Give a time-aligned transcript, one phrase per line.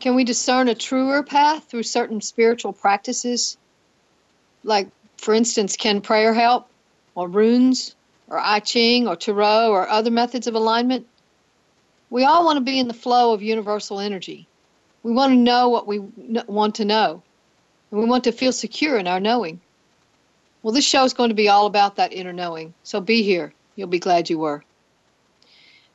[0.00, 3.58] Can we discern a truer path through certain spiritual practices?
[4.62, 6.68] Like, for instance, can prayer help,
[7.14, 7.96] or runes,
[8.28, 11.06] or I Ching, or Tarot, or other methods of alignment?
[12.10, 14.46] We all want to be in the flow of universal energy.
[15.02, 17.22] We want to know what we want to know,
[17.90, 19.60] and we want to feel secure in our knowing.
[20.62, 23.52] Well, this show is going to be all about that inner knowing, so be here.
[23.74, 24.62] You'll be glad you were.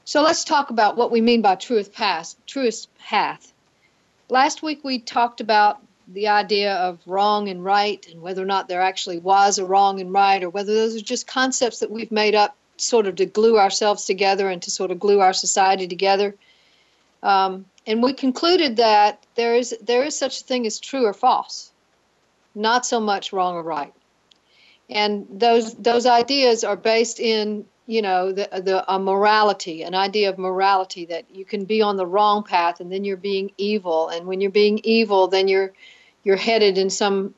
[0.04, 2.36] So let's talk about what we mean by truest path.
[2.46, 3.53] Truest path.
[4.34, 8.68] Last week we talked about the idea of wrong and right and whether or not
[8.68, 12.12] there actually was a wrong and right or whether those are just concepts that we've
[12.12, 15.88] made up sort of to glue ourselves together and to sort of glue our society
[15.88, 16.36] together.
[17.22, 21.14] Um, and we concluded that there is there is such a thing as true or
[21.14, 21.72] false,
[22.56, 23.94] not so much wrong or right.
[24.90, 30.30] And those those ideas are based in you know the the a morality an idea
[30.30, 34.10] of morality that you can be on the wrong path and then you're being evil.
[34.10, 35.74] And when you're being evil then you're
[36.24, 37.36] you're headed in some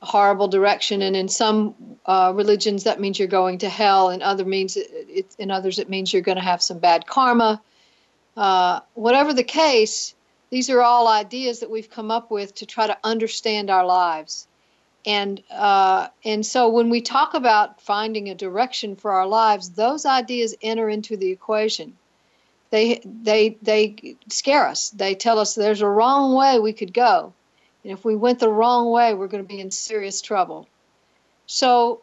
[0.00, 1.74] horrible direction and in some
[2.06, 5.78] uh, religions that means you're going to hell and other means it, it, in others
[5.78, 7.60] it means you're going to have some bad karma.
[8.36, 10.14] Uh, whatever the case
[10.48, 14.46] these are all ideas that we've come up with to try to understand our lives
[15.06, 20.04] and uh, and so when we talk about finding a direction for our lives, those
[20.04, 21.96] ideas enter into the equation.
[22.70, 24.90] They they they scare us.
[24.90, 27.32] They tell us there's a wrong way we could go,
[27.84, 30.66] and if we went the wrong way, we're going to be in serious trouble.
[31.46, 32.00] So,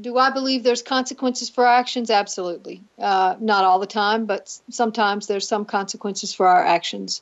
[0.00, 2.10] do I believe there's consequences for our actions?
[2.10, 2.80] Absolutely.
[2.98, 7.20] Uh, not all the time, but sometimes there's some consequences for our actions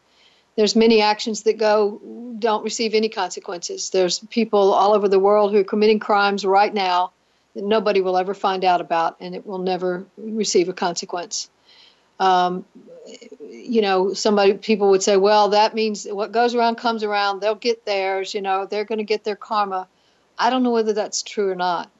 [0.57, 2.01] there's many actions that go
[2.39, 3.91] don't receive any consequences.
[3.91, 7.13] There's people all over the world who are committing crimes right now
[7.55, 11.49] that nobody will ever find out about, and it will never receive a consequence.
[12.21, 12.65] Um,
[13.41, 17.41] you know, somebody people would say, well, that means what goes around comes around.
[17.41, 18.35] They'll get theirs.
[18.35, 19.89] You know, they're going to get their karma.
[20.39, 21.91] I don't know whether that's true or not.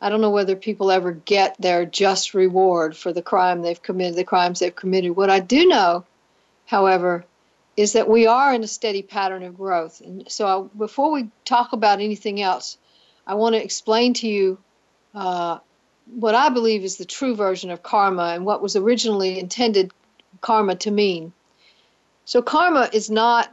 [0.00, 4.16] I don't know whether people ever get their just reward for the crime they've committed,
[4.16, 5.16] the crimes they've committed.
[5.16, 6.04] What I do know,
[6.66, 7.24] however,
[7.78, 10.00] is that we are in a steady pattern of growth.
[10.00, 12.76] And so, I, before we talk about anything else,
[13.24, 14.58] I want to explain to you
[15.14, 15.58] uh,
[16.12, 19.92] what I believe is the true version of karma and what was originally intended
[20.40, 21.32] karma to mean.
[22.24, 23.48] So, karma is not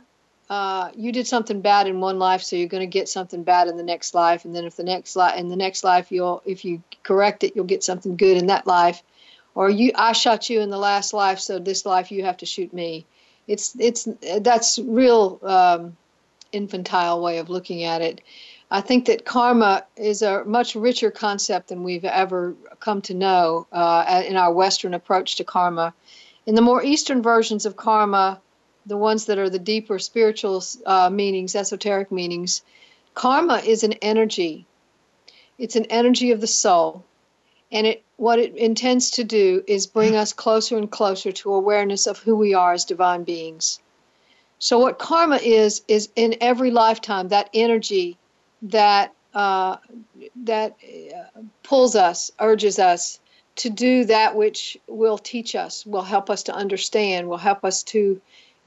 [0.50, 3.68] uh, you did something bad in one life, so you're going to get something bad
[3.68, 6.42] in the next life, and then if the next life in the next life you'll
[6.46, 9.04] if you correct it, you'll get something good in that life,
[9.54, 12.48] or you I shot you in the last life, so this life you have to
[12.48, 13.06] shoot me
[13.48, 14.08] it's it's
[14.40, 15.98] that's real um,
[16.52, 18.22] infantile way of looking at it.
[18.72, 23.68] I think that karma is a much richer concept than we've ever come to know
[23.72, 25.94] uh, in our Western approach to karma.
[26.48, 28.42] In the more Eastern versions of karma,
[28.86, 32.64] the ones that are the deeper spiritual uh, meanings, esoteric meanings,
[33.14, 34.66] karma is an energy.
[35.58, 37.06] It's an energy of the soul
[37.72, 42.08] and it what it intends to do is bring us closer and closer to awareness
[42.08, 43.80] of who we are as divine beings.
[44.60, 48.18] So what karma is is in every lifetime that energy
[48.62, 49.78] that uh,
[50.44, 53.20] that uh, pulls us, urges us
[53.58, 57.84] to do that which will teach us, will help us to understand, will help us
[57.84, 58.22] to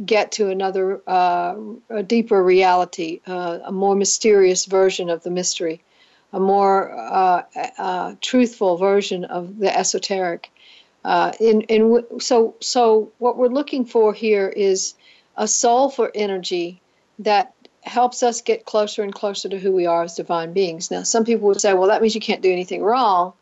[0.04, 1.56] get to another, uh,
[1.90, 5.82] a deeper reality, uh, a more mysterious version of the mystery
[6.32, 7.42] a more uh,
[7.78, 10.50] uh, truthful version of the esoteric.
[11.04, 14.94] Uh, in, in, so, so what we're looking for here is
[15.36, 16.80] a soulful energy
[17.20, 20.90] that helps us get closer and closer to who we are as divine beings.
[20.90, 23.32] Now, some people would say, well, that means you can't do anything wrong.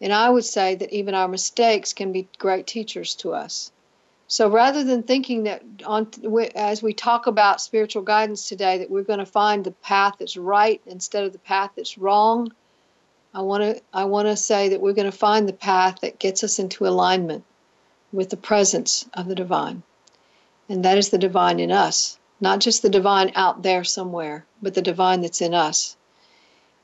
[0.00, 3.70] And I would say that even our mistakes can be great teachers to us.
[4.30, 6.08] So rather than thinking that on
[6.54, 10.36] as we talk about spiritual guidance today that we're going to find the path that's
[10.36, 12.52] right instead of the path that's wrong,
[13.34, 16.20] I want to I want to say that we're going to find the path that
[16.20, 17.42] gets us into alignment
[18.12, 19.82] with the presence of the divine.
[20.68, 24.74] And that is the divine in us, not just the divine out there somewhere, but
[24.74, 25.96] the divine that's in us.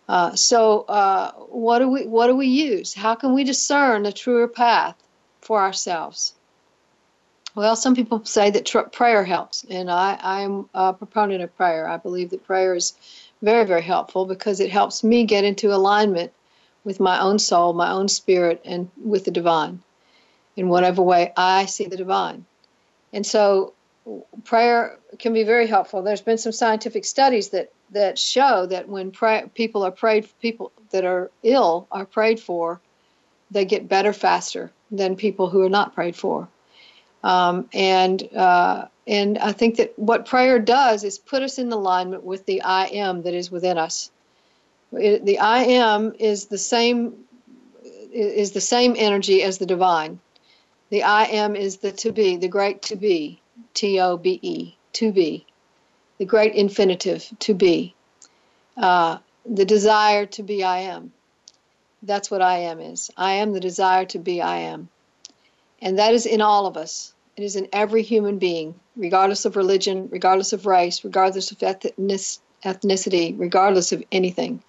[0.08, 2.92] Uh, so, uh, what do we what do we use?
[2.92, 4.96] How can we discern a truer path
[5.40, 6.34] for ourselves?
[7.56, 11.88] Well, some people say that tr- prayer helps, and I, I'm a proponent of prayer.
[11.88, 12.92] I believe that prayer is
[13.40, 16.34] very, very helpful because it helps me get into alignment
[16.84, 19.82] with my own soul, my own spirit, and with the divine
[20.54, 22.44] in whatever way I see the divine.
[23.14, 23.72] And so
[24.44, 26.02] prayer can be very helpful.
[26.02, 30.72] There's been some scientific studies that, that show that when pray, people are prayed, people
[30.90, 32.82] that are ill are prayed for,
[33.50, 36.48] they get better faster than people who are not prayed for.
[37.22, 42.24] Um, and uh, and I think that what prayer does is put us in alignment
[42.24, 44.10] with the I am that is within us.
[44.92, 47.24] It, the I am is the same
[48.12, 50.20] is the same energy as the divine.
[50.90, 53.40] The I am is the to be, the great to be,
[53.74, 55.44] T O B E, to be,
[56.18, 57.94] the great infinitive, to be,
[58.76, 61.12] uh, the desire to be I am.
[62.02, 63.10] That's what I am is.
[63.16, 64.88] I am the desire to be I am.
[65.82, 67.12] And that is in all of us.
[67.36, 73.38] It is in every human being, regardless of religion, regardless of race, regardless of ethnicity,
[73.38, 74.62] regardless of anything.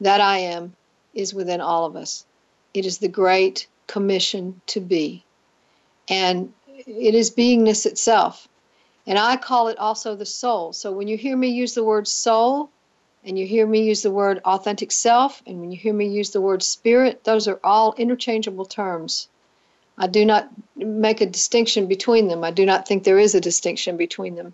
[0.00, 0.74] That I am
[1.12, 2.24] is within all of us.
[2.72, 5.24] It is the great commission to be.
[6.08, 8.48] And it is beingness itself.
[9.06, 10.72] And I call it also the soul.
[10.72, 12.70] So when you hear me use the word soul,
[13.24, 16.30] and you hear me use the word authentic self, and when you hear me use
[16.30, 19.28] the word spirit, those are all interchangeable terms.
[19.96, 22.42] I do not make a distinction between them.
[22.42, 24.52] I do not think there is a distinction between them.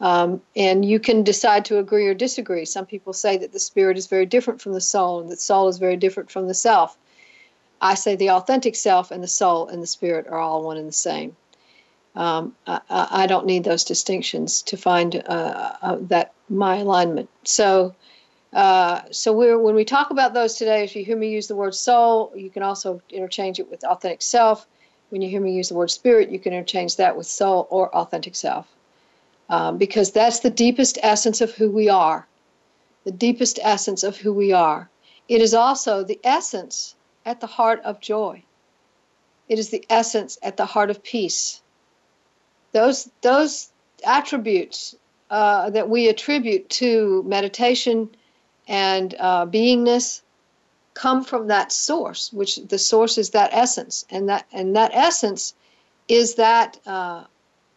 [0.00, 2.64] Um, and you can decide to agree or disagree.
[2.64, 5.68] Some people say that the spirit is very different from the soul, and that soul
[5.68, 6.98] is very different from the self.
[7.80, 10.88] I say the authentic self and the soul and the spirit are all one and
[10.88, 11.36] the same.
[12.16, 17.28] Um, I, I, don't need those distinctions to find uh, uh, that my alignment.
[17.42, 17.96] So,
[18.52, 21.74] uh, so when we talk about those today, if you hear me use the word
[21.74, 24.68] soul, you can also interchange it with authentic self.
[25.10, 27.94] When you hear me use the word spirit, you can interchange that with soul or
[27.94, 28.66] authentic self.
[29.48, 32.26] Um, because that's the deepest essence of who we are.
[33.04, 34.88] The deepest essence of who we are.
[35.28, 38.42] It is also the essence at the heart of joy.
[39.48, 41.60] It is the essence at the heart of peace.
[42.72, 43.70] Those, those
[44.04, 44.96] attributes
[45.30, 48.08] uh, that we attribute to meditation
[48.66, 50.22] and uh, beingness
[50.94, 55.54] come from that source, which the source is that essence, and that and that essence
[56.08, 57.24] is that uh,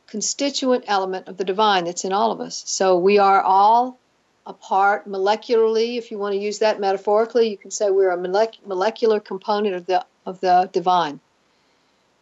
[0.07, 2.63] constituent element of the divine that's in all of us.
[2.65, 3.99] So we are all
[4.45, 5.97] a part molecularly.
[5.97, 9.75] If you want to use that metaphorically, you can say we're a molec- molecular component
[9.75, 11.19] of the of the divine.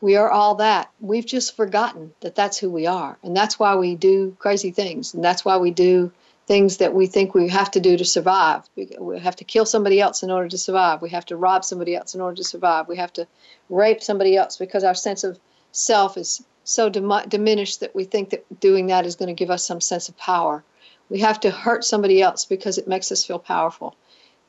[0.01, 0.91] We are all that.
[0.99, 5.13] We've just forgotten that that's who we are, and that's why we do crazy things,
[5.13, 6.11] and that's why we do
[6.47, 8.63] things that we think we have to do to survive.
[8.75, 11.01] We, have to kill somebody else in order to survive.
[11.01, 12.87] We have to rob somebody else in order to survive.
[12.87, 13.27] We have to
[13.69, 15.39] rape somebody else because our sense of
[15.71, 19.49] self is so dim- diminished that we think that doing that is going to give
[19.49, 20.63] us some sense of power.
[21.09, 23.95] We have to hurt somebody else because it makes us feel powerful.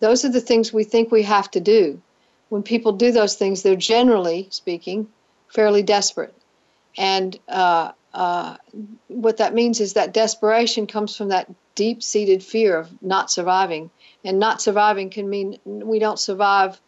[0.00, 2.00] Those are the things we think we have to do.
[2.50, 5.08] When people do those things, they're generally speaking
[5.48, 6.34] fairly desperate.
[6.98, 8.56] And uh, uh,
[9.08, 13.90] what that means is that desperation comes from that deep seated fear of not surviving.
[14.24, 16.80] And not surviving can mean we don't survive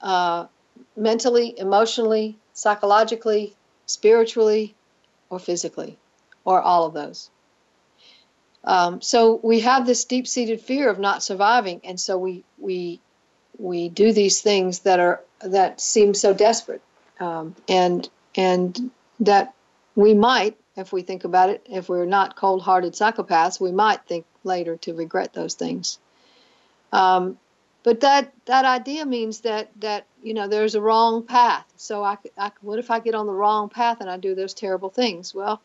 [0.00, 0.46] uh,
[0.96, 3.56] mentally, emotionally, psychologically,
[3.86, 4.76] spiritually,
[5.28, 5.98] or physically,
[6.44, 7.30] or all of those.
[8.62, 13.00] Um, so we have this deep seated fear of not surviving, and so we we
[13.58, 16.82] we do these things that are that seem so desperate,
[17.18, 19.54] um, and and that
[19.94, 24.04] we might if we think about it, if we're not cold hearted psychopaths, we might
[24.06, 25.98] think later to regret those things.
[26.92, 27.38] Um,
[27.82, 31.64] but that that idea means that that you know there's a wrong path.
[31.76, 34.54] So I, I what if I get on the wrong path and I do those
[34.54, 35.32] terrible things?
[35.32, 35.60] Well,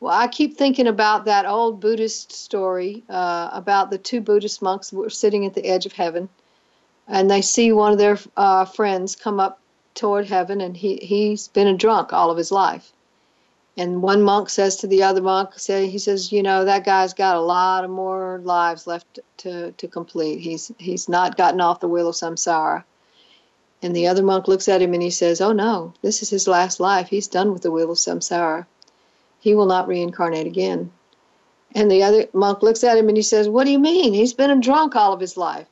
[0.00, 4.90] well, I keep thinking about that old Buddhist story uh, about the two Buddhist monks
[4.90, 6.28] who were sitting at the edge of heaven,
[7.06, 9.60] and they see one of their uh, friends come up
[9.94, 12.92] toward heaven, and he he's been a drunk all of his life,
[13.80, 17.14] and one monk says to the other monk, say he says, you know, that guy's
[17.14, 20.38] got a lot of more lives left to, to complete.
[20.40, 22.84] He's he's not gotten off the wheel of samsara.
[23.80, 26.46] And the other monk looks at him and he says, Oh no, this is his
[26.46, 27.08] last life.
[27.08, 28.66] He's done with the wheel of samsara.
[29.38, 30.92] He will not reincarnate again.
[31.74, 34.12] And the other monk looks at him and he says, What do you mean?
[34.12, 35.68] He's been a drunk all of his life.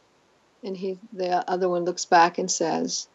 [0.65, 3.07] And he the other one looks back and says,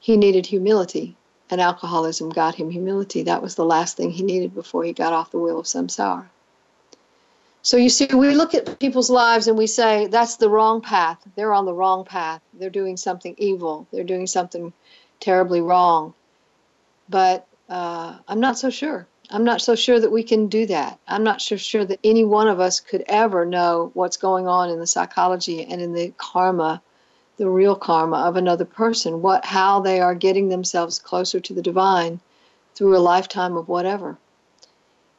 [0.00, 1.16] He needed humility
[1.50, 3.22] and alcoholism got him humility.
[3.22, 6.26] That was the last thing he needed before he got off the wheel of samsara.
[7.62, 11.18] So you see, we look at people's lives and we say, that's the wrong path.
[11.34, 12.40] They're on the wrong path.
[12.54, 13.88] They're doing something evil.
[13.90, 14.72] They're doing something
[15.18, 16.14] terribly wrong.
[17.08, 19.08] But uh, I'm not so sure.
[19.30, 21.00] I'm not so sure that we can do that.
[21.08, 24.70] I'm not so sure that any one of us could ever know what's going on
[24.70, 26.80] in the psychology and in the karma,
[27.36, 31.62] the real karma of another person, what how they are getting themselves closer to the
[31.62, 32.20] divine
[32.74, 34.16] through a lifetime of whatever.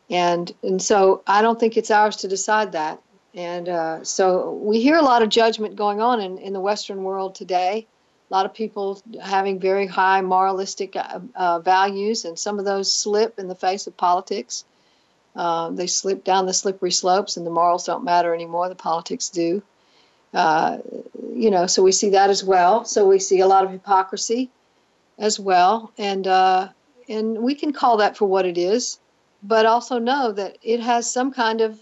[0.10, 3.02] And and so I don't think it's ours to decide that.
[3.34, 7.04] And uh, so we hear a lot of judgment going on in, in the Western
[7.04, 7.86] world today
[8.30, 12.92] a lot of people having very high moralistic uh, uh, values, and some of those
[12.92, 14.66] slip in the face of politics.
[15.36, 18.68] Uh, they slip down the slippery slopes, and the morals don't matter anymore.
[18.68, 19.62] The politics do.
[20.34, 20.80] Uh,
[21.38, 22.86] you know, so we see that as well.
[22.86, 24.50] So we see a lot of hypocrisy
[25.18, 26.70] as well, and uh,
[27.08, 29.00] and we can call that for what it is,
[29.44, 31.82] but also know that it has some kind of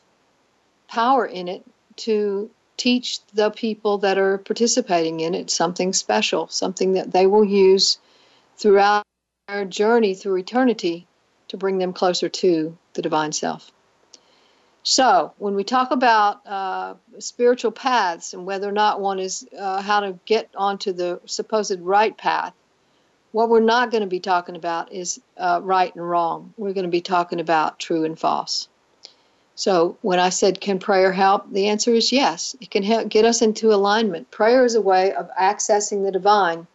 [0.87, 1.63] power in it
[1.97, 7.45] to teach the people that are participating in it something special, something that they will
[7.45, 7.97] use
[8.57, 9.03] throughout
[9.47, 11.07] their journey through eternity
[11.47, 13.71] to bring them closer to the divine self.
[14.87, 19.81] So, when we talk about uh, spiritual paths and whether or not one is uh,
[19.81, 22.53] how to get onto the supposed right path,
[23.31, 26.53] what we're not going to be talking about is uh, right and wrong.
[26.55, 28.69] We're going to be talking about true and false.
[29.55, 31.51] So when I said, can prayer help?
[31.51, 32.55] The answer is yes.
[32.61, 34.29] It can help get us into alignment.
[34.29, 36.67] Prayer is a way of accessing the divine.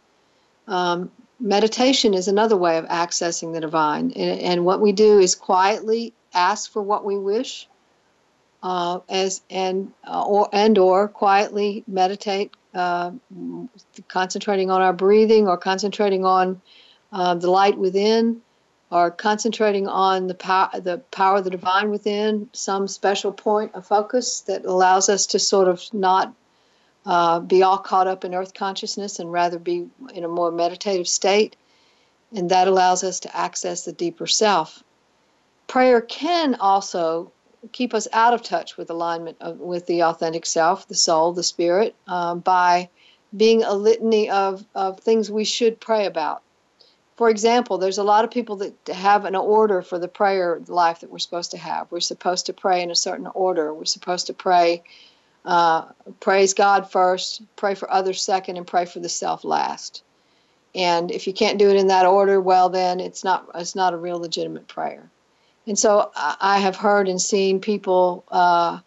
[0.66, 4.10] Um, meditation is another way of accessing the divine.
[4.16, 7.68] And, and, what we do is quietly ask for what we wish,
[8.62, 13.12] uh, as and uh, or and or quietly meditate, uh,
[14.08, 16.60] concentrating on our breathing or concentrating on
[17.12, 18.40] uh, the light within
[18.90, 23.86] or concentrating on the power, the power of the divine within, some special point of
[23.86, 26.34] focus that allows us to sort of not
[27.06, 31.08] uh, be all caught up in earth consciousness and rather be in a more meditative
[31.08, 31.56] state.
[32.34, 34.82] And that allows us to access the deeper self.
[35.66, 37.32] Prayer can also
[37.72, 41.42] keep us out of touch with alignment of, with the authentic self, the soul, the
[41.42, 42.88] spirit, um, by
[43.36, 46.42] being a litany of, of things we should pray about
[47.20, 51.00] for example, there's a lot of people that have an order for the prayer life
[51.00, 51.86] that we're supposed to have.
[51.90, 53.74] We're supposed to pray in a certain order.
[53.74, 54.82] We're supposed to pray,
[55.44, 55.84] uh,
[56.20, 60.02] praise God first, pray for others second, and pray for the self last.
[60.74, 63.92] And if you can't do it in that order, well, then it's not it's not
[63.92, 65.10] a real legitimate prayer.
[65.70, 68.80] And so I have heard and seen people uh,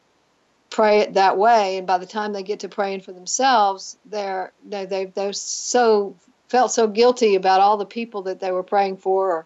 [0.69, 4.51] pray it that way, and by the time they get to praying for themselves, they're
[4.67, 6.13] they, they they're so
[6.49, 9.45] felt so guilty about all the people that they were praying for or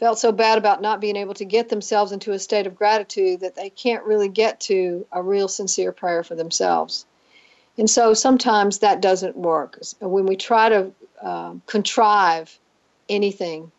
[0.00, 3.38] felt so bad about not being able to get themselves into a state of gratitude
[3.38, 7.06] that they can't really get to a real sincere prayer for themselves.
[7.78, 9.78] And so sometimes that doesn't work.
[10.00, 10.90] When we try to
[11.22, 12.58] uh, contrive
[13.08, 13.70] anything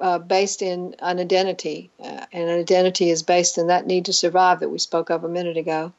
[0.00, 4.12] uh, based in an identity, uh, and an identity is based in that need to
[4.12, 5.92] survive that we spoke of a minute ago,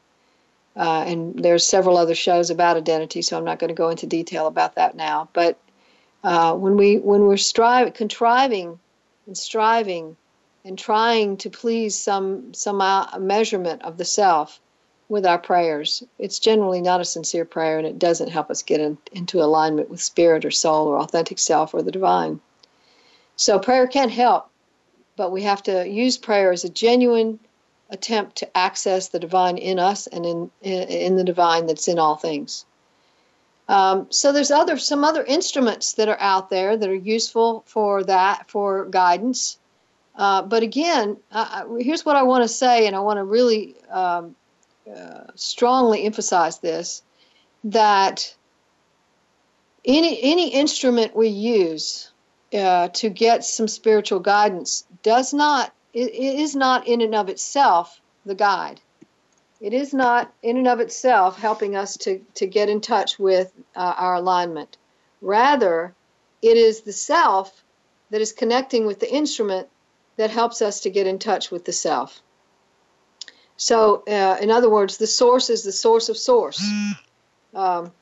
[0.76, 4.06] uh, and there's several other shows about identity, so I'm not going to go into
[4.06, 5.28] detail about that now.
[5.32, 5.58] But
[6.24, 8.78] uh, when we when we're striving, contriving,
[9.26, 10.16] and striving,
[10.64, 14.60] and trying to please some some uh, measurement of the self
[15.08, 18.80] with our prayers, it's generally not a sincere prayer, and it doesn't help us get
[18.80, 22.40] in, into alignment with spirit or soul or authentic self or the divine.
[23.40, 24.50] So prayer can help,
[25.16, 27.40] but we have to use prayer as a genuine
[27.88, 32.16] attempt to access the divine in us and in in the divine that's in all
[32.16, 32.66] things.
[33.66, 38.04] Um, so there's other some other instruments that are out there that are useful for
[38.04, 39.58] that for guidance.
[40.14, 41.16] Uh, but again,
[41.78, 44.36] here's what I want to say, and I want to really um,
[44.86, 47.02] uh, strongly emphasize this:
[47.64, 48.36] that
[49.82, 52.09] any any instrument we use
[52.52, 57.28] uh, to get some spiritual guidance does not it, it is not in and of
[57.28, 58.80] itself the guide.
[59.60, 63.52] It is not in and of itself helping us to, to get in touch with
[63.76, 64.78] uh, our alignment.
[65.20, 65.94] Rather,
[66.40, 67.62] it is the self
[68.10, 69.68] that is connecting with the instrument
[70.16, 72.20] that helps us to get in touch with the self.
[73.56, 76.62] So, uh, in other words, the source is the source of source.
[77.54, 77.92] Um,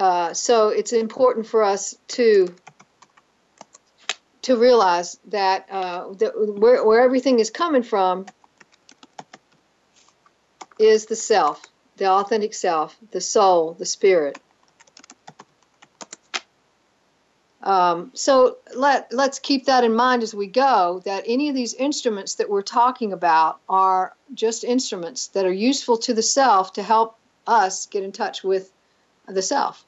[0.00, 2.54] uh, so, it's important for us to
[4.42, 8.24] to realize that, uh, that where, where everything is coming from
[10.78, 11.66] is the self,
[11.98, 14.38] the authentic self, the soul, the spirit.
[17.62, 21.02] Um, so let let's keep that in mind as we go.
[21.04, 25.98] That any of these instruments that we're talking about are just instruments that are useful
[25.98, 28.72] to the self to help us get in touch with
[29.28, 29.84] the self.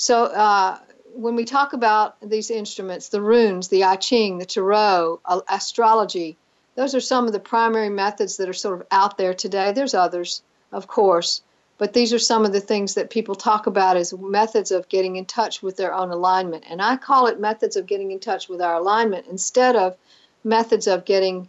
[0.00, 0.78] So uh,
[1.12, 6.36] when we talk about these instruments, the runes, the I Ching, the Tarot, astrology,
[6.76, 9.72] those are some of the primary methods that are sort of out there today.
[9.72, 11.42] There's others, of course,
[11.78, 15.16] but these are some of the things that people talk about as methods of getting
[15.16, 16.62] in touch with their own alignment.
[16.70, 19.96] And I call it methods of getting in touch with our alignment instead of
[20.44, 21.48] methods of getting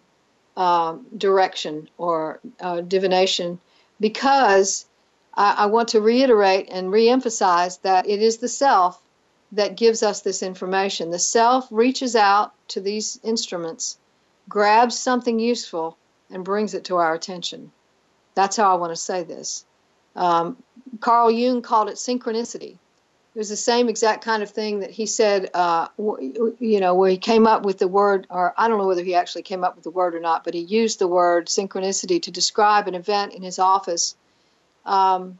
[0.57, 3.59] um, direction or uh, divination
[3.99, 4.87] because
[5.33, 9.01] I, I want to reiterate and reemphasize that it is the self
[9.51, 11.11] that gives us this information.
[11.11, 13.97] The self reaches out to these instruments,
[14.47, 15.97] grabs something useful,
[16.29, 17.71] and brings it to our attention.
[18.35, 19.65] That's how I want to say this.
[20.15, 20.57] Um,
[20.99, 22.77] Carl Jung called it synchronicity.
[23.35, 27.11] It was the same exact kind of thing that he said, uh, you know, where
[27.11, 29.75] he came up with the word, or I don't know whether he actually came up
[29.75, 33.33] with the word or not, but he used the word synchronicity to describe an event
[33.33, 34.15] in his office
[34.89, 35.39] um,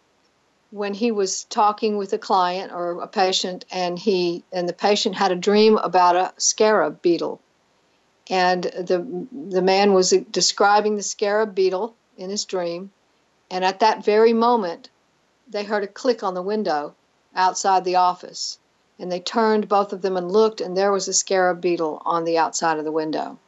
[0.70, 5.16] when he was talking with a client or a patient, and he and the patient
[5.16, 7.42] had a dream about a scarab beetle,
[8.30, 12.92] and the the man was describing the scarab beetle in his dream,
[13.50, 14.90] and at that very moment,
[15.50, 16.94] they heard a click on the window
[17.36, 18.60] outside the office,
[19.00, 22.24] and they turned both of them and looked, and there was a scarab beetle on
[22.24, 23.40] the outside of the window.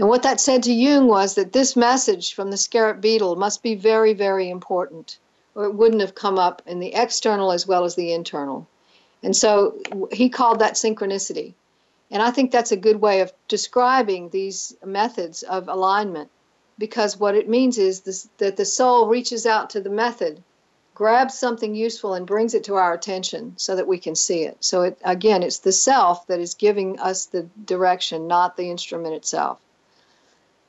[0.00, 3.62] And what that said to Jung was that this message from the scarab beetle must
[3.62, 5.18] be very, very important,
[5.54, 8.66] or it wouldn't have come up in the external as well as the internal.
[9.22, 9.78] And so
[10.10, 11.52] he called that synchronicity.
[12.10, 16.30] And I think that's a good way of describing these methods of alignment
[16.78, 20.42] because what it means is this, that the soul reaches out to the method,
[20.94, 24.56] grabs something useful, and brings it to our attention so that we can see it.
[24.60, 29.14] So, it, again, it's the self that is giving us the direction, not the instrument
[29.14, 29.58] itself.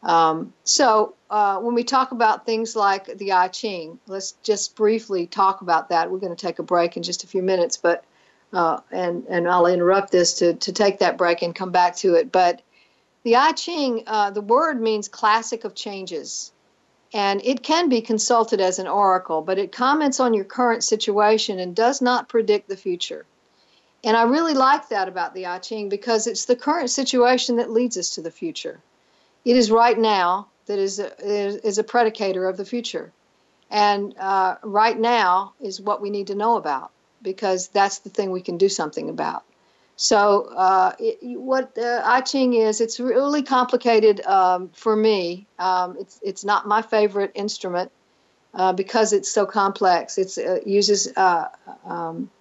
[0.03, 5.27] Um, so uh, when we talk about things like the I Ching, let's just briefly
[5.27, 6.10] talk about that.
[6.10, 8.03] We're going to take a break in just a few minutes, but
[8.51, 12.15] uh, and and I'll interrupt this to to take that break and come back to
[12.15, 12.31] it.
[12.31, 12.62] But
[13.24, 16.52] the I Ching, uh, the word means classic of changes,
[17.13, 21.60] and it can be consulted as an oracle, but it comments on your current situation
[21.60, 23.25] and does not predict the future.
[24.04, 27.69] And I really like that about the I Ching because it's the current situation that
[27.69, 28.82] leads us to the future.
[29.43, 33.12] It is right now that is a, is a predicator of the future.
[33.69, 38.32] And uh, right now is what we need to know about because that's the thing
[38.32, 39.43] we can do something about.
[39.95, 45.45] So, uh, it, what uh, I Ching is, it's really complicated um, for me.
[45.60, 47.91] Um, it's, it's not my favorite instrument
[48.54, 50.17] uh, because it's so complex.
[50.17, 51.49] It uh, uses uh,
[51.86, 52.32] um,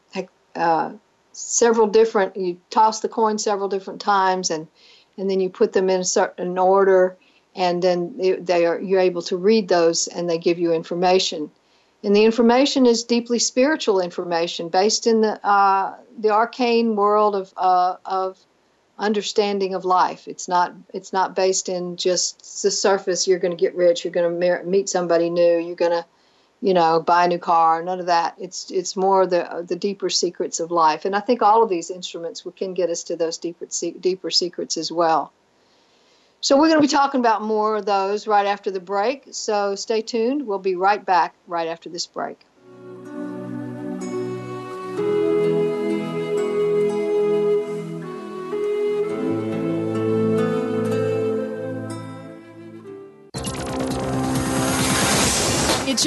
[0.57, 0.93] uh,
[1.33, 4.67] several different, you toss the coin several different times and
[5.17, 7.17] and then you put them in a certain order,
[7.55, 11.51] and then they are you're able to read those, and they give you information.
[12.03, 17.53] And the information is deeply spiritual information based in the uh, the arcane world of
[17.57, 18.39] uh, of
[18.99, 20.29] understanding of life.
[20.29, 23.27] It's not it's not based in just the surface.
[23.27, 24.05] You're going to get rich.
[24.05, 25.59] You're going to meet somebody new.
[25.59, 26.05] You're going to
[26.63, 28.35] you know, buy a new car, none of that.
[28.39, 31.91] It's it's more the the deeper secrets of life, and I think all of these
[31.91, 33.67] instruments can get us to those deeper
[34.01, 35.33] deeper secrets as well.
[36.43, 39.25] So we're going to be talking about more of those right after the break.
[39.31, 40.47] So stay tuned.
[40.47, 42.39] We'll be right back right after this break.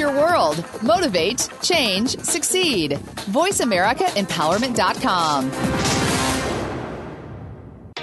[0.04, 0.62] Your world.
[0.82, 2.98] Motivate, change, succeed.
[3.32, 5.50] VoiceAmericaEmpowerment.com.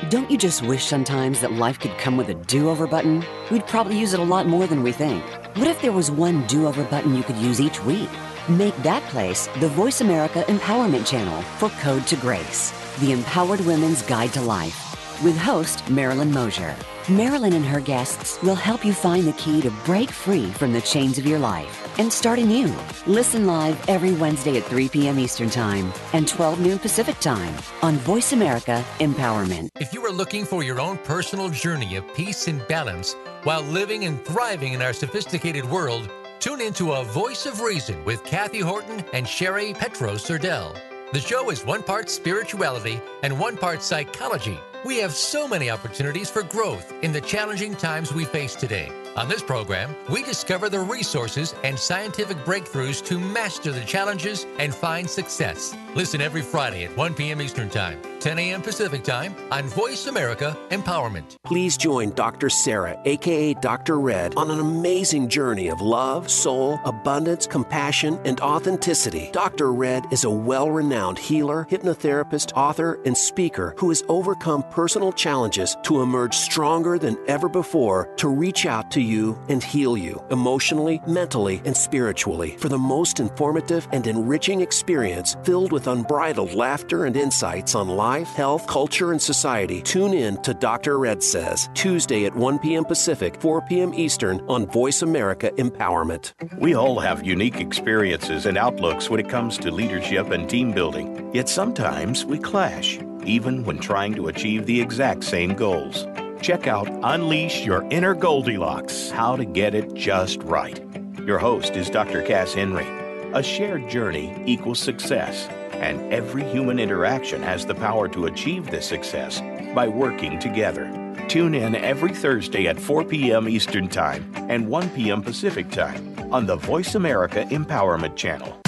[0.10, 3.24] Don't you just wish sometimes that life could come with a do over button?
[3.52, 5.24] We'd probably use it a lot more than we think.
[5.56, 8.10] What if there was one do over button you could use each week?
[8.50, 14.02] Make that place the Voice America Empowerment Channel for Code to Grace, the empowered women's
[14.02, 14.88] guide to life.
[15.24, 16.76] With host Marilyn Mosier.
[17.10, 20.82] Marilyn and her guests will help you find the key to break free from the
[20.82, 22.74] chains of your life and start anew.
[23.08, 25.18] Listen live every Wednesday at 3 p.m.
[25.18, 29.70] Eastern Time and 12 noon Pacific Time on Voice America Empowerment.
[29.80, 34.06] If you are looking for your own personal journey of peace and balance while living
[34.06, 36.10] and thriving in our sophisticated world,
[36.40, 40.91] tune into A Voice of Reason with Kathy Horton and Sherry Petro Serdell.
[41.12, 44.58] The show is one part spirituality and one part psychology.
[44.86, 48.90] We have so many opportunities for growth in the challenging times we face today.
[49.18, 54.74] On this program, we discover the resources and scientific breakthroughs to master the challenges and
[54.74, 55.76] find success.
[55.96, 57.42] Listen every Friday at 1 p.m.
[57.42, 58.62] Eastern Time, 10 a.m.
[58.62, 61.36] Pacific Time on Voice America Empowerment.
[61.44, 62.50] Please join Dr.
[62.50, 64.00] Sarah, aka Dr.
[64.00, 69.30] Red, on an amazing journey of love, soul, abundance, compassion, and authenticity.
[69.34, 69.74] Dr.
[69.74, 75.76] Red is a well renowned healer, hypnotherapist, author, and speaker who has overcome personal challenges
[75.84, 81.02] to emerge stronger than ever before to reach out to you and heal you emotionally,
[81.08, 87.18] mentally, and spiritually for the most informative and enriching experience filled with unbridled laughter and
[87.18, 89.82] insights on life, health, culture, and society.
[89.82, 91.00] Tune in to Dr.
[91.00, 92.86] Red Says, Tuesday at 1 p.m.
[92.86, 93.94] Pacific, 4 p.m.
[93.94, 96.34] Eastern on Voice America Empowerment.
[96.58, 101.32] We all have unique experiences and outlooks when it comes to leadership and team building,
[101.34, 106.06] yet sometimes we clash, even when trying to achieve the exact same goals.
[106.42, 110.84] Check out Unleash Your Inner Goldilocks How to Get It Just Right.
[111.24, 112.24] Your host is Dr.
[112.24, 112.88] Cass Henry.
[113.34, 118.88] A shared journey equals success, and every human interaction has the power to achieve this
[118.88, 119.40] success
[119.76, 120.90] by working together.
[121.28, 123.48] Tune in every Thursday at 4 p.m.
[123.48, 125.22] Eastern Time and 1 p.m.
[125.22, 128.60] Pacific Time on the Voice America Empowerment Channel.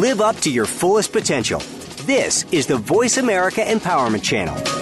[0.00, 1.60] Live up to your fullest potential.
[2.06, 4.81] This is the Voice America Empowerment Channel.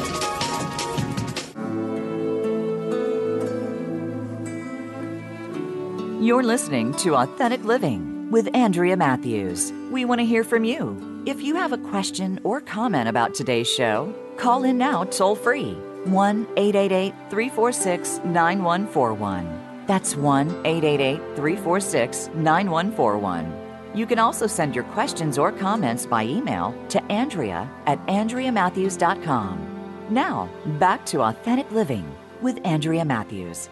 [6.30, 9.72] You're listening to Authentic Living with Andrea Matthews.
[9.90, 11.24] We want to hear from you.
[11.26, 15.72] If you have a question or comment about today's show, call in now toll free
[16.04, 19.84] 1 888 346 9141.
[19.88, 23.98] That's 1 888 346 9141.
[23.98, 30.06] You can also send your questions or comments by email to Andrea at AndreaMatthews.com.
[30.10, 32.06] Now, back to Authentic Living
[32.40, 33.68] with Andrea Matthews.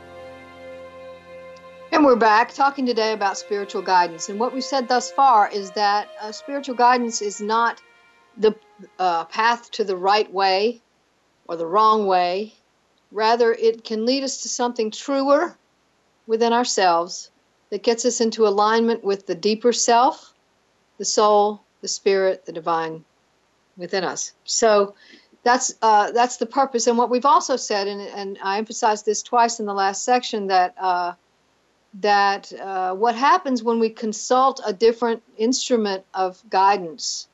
[1.98, 4.28] And we're back talking today about spiritual guidance.
[4.28, 7.82] And what we've said thus far is that uh, spiritual guidance is not
[8.37, 8.54] the
[9.00, 10.80] uh, path to the right way
[11.48, 12.54] or the wrong way.
[13.11, 15.58] Rather, it can lead us to something truer
[16.28, 17.32] within ourselves
[17.70, 20.32] that gets us into alignment with the deeper self,
[20.98, 23.04] the soul, the spirit, the divine
[23.76, 24.34] within us.
[24.44, 24.94] So
[25.42, 26.87] that's uh, that's the purpose.
[26.87, 30.46] And what we've also said, and, and I emphasized this twice in the last section,
[30.46, 31.14] that uh,
[31.94, 37.29] that uh, what happens when we consult a different instrument of guidance,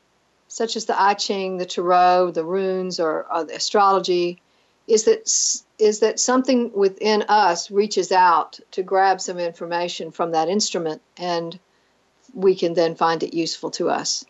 [0.49, 4.41] such as the I Ching, the Tarot, the runes, or, or the astrology,
[4.87, 5.23] is that
[5.79, 11.59] is that something within us reaches out to grab some information from that instrument, and
[12.33, 14.25] we can then find it useful to us.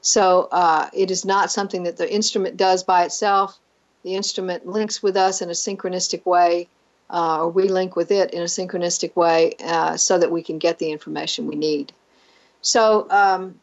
[0.00, 3.58] So uh, it is not something that the instrument does by itself.
[4.02, 6.68] The instrument links with us in a synchronistic way
[7.12, 10.58] uh, or we link with it in a synchronistic way uh, so that we can
[10.58, 11.92] get the information we need.
[12.62, 13.58] So um,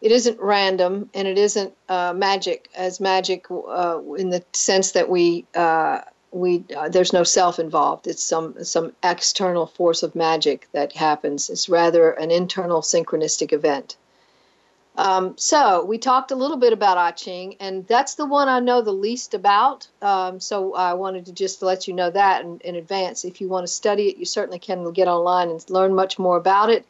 [0.00, 5.08] it isn't random and it isn't uh, magic as magic uh, in the sense that
[5.08, 6.00] we uh,
[6.32, 8.06] we uh, there's no self involved.
[8.06, 11.50] It's some some external force of magic that happens.
[11.50, 13.96] It's rather an internal synchronistic event.
[14.96, 18.60] Um, so we talked a little bit about I Ching, and that's the one I
[18.60, 19.88] know the least about.
[20.02, 23.24] Um, so I wanted to just let you know that in, in, advance.
[23.24, 26.36] If you want to study it, you certainly can get online and learn much more
[26.36, 26.84] about it.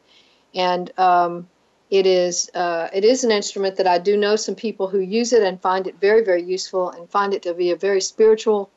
[0.53, 1.47] And um,
[1.89, 5.31] it is uh, it is an instrument that I do know some people who use
[5.31, 8.69] it and find it very very useful and find it to be a very spiritual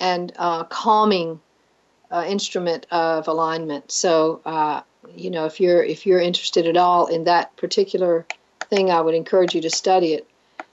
[0.00, 1.38] and uh, calming
[2.10, 3.92] uh, instrument of alignment.
[3.92, 4.80] So uh,
[5.14, 8.26] you know if you're if you're interested at all in that particular
[8.68, 10.28] thing, I would encourage you to study it.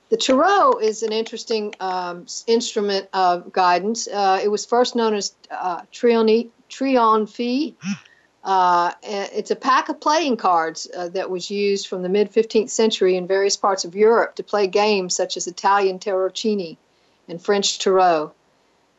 [0.10, 4.08] The tarot is an interesting um, instrument of guidance.
[4.08, 6.52] Uh, it was first known as uh, Trionfi.
[8.44, 12.70] Uh, it's a pack of playing cards uh, that was used from the mid 15th
[12.70, 16.78] century in various parts of Europe to play games such as Italian tarocchini
[17.28, 18.34] and French tarot.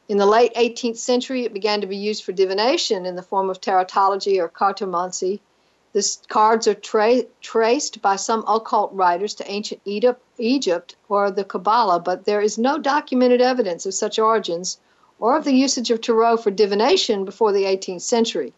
[0.08, 3.50] In the late 18th century, it began to be used for divination in the form
[3.50, 5.40] of tarotology or cartomancy
[5.94, 12.00] the cards are tra- traced by some occult writers to ancient Egypt or the Kabbalah,
[12.00, 14.78] but there is no documented evidence of such origins
[15.20, 18.52] or of the usage of tarot for divination before the 18th century.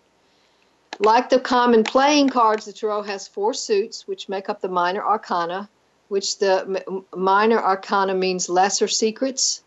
[0.99, 5.05] Like the common playing cards, the tarot has four suits, which make up the minor
[5.05, 5.68] arcana,
[6.09, 9.62] which the minor arcana means lesser secrets,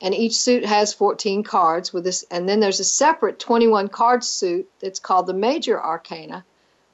[0.00, 4.24] and each suit has 14 cards with this and then there's a separate 21 card
[4.24, 6.46] suit that's called the major arcana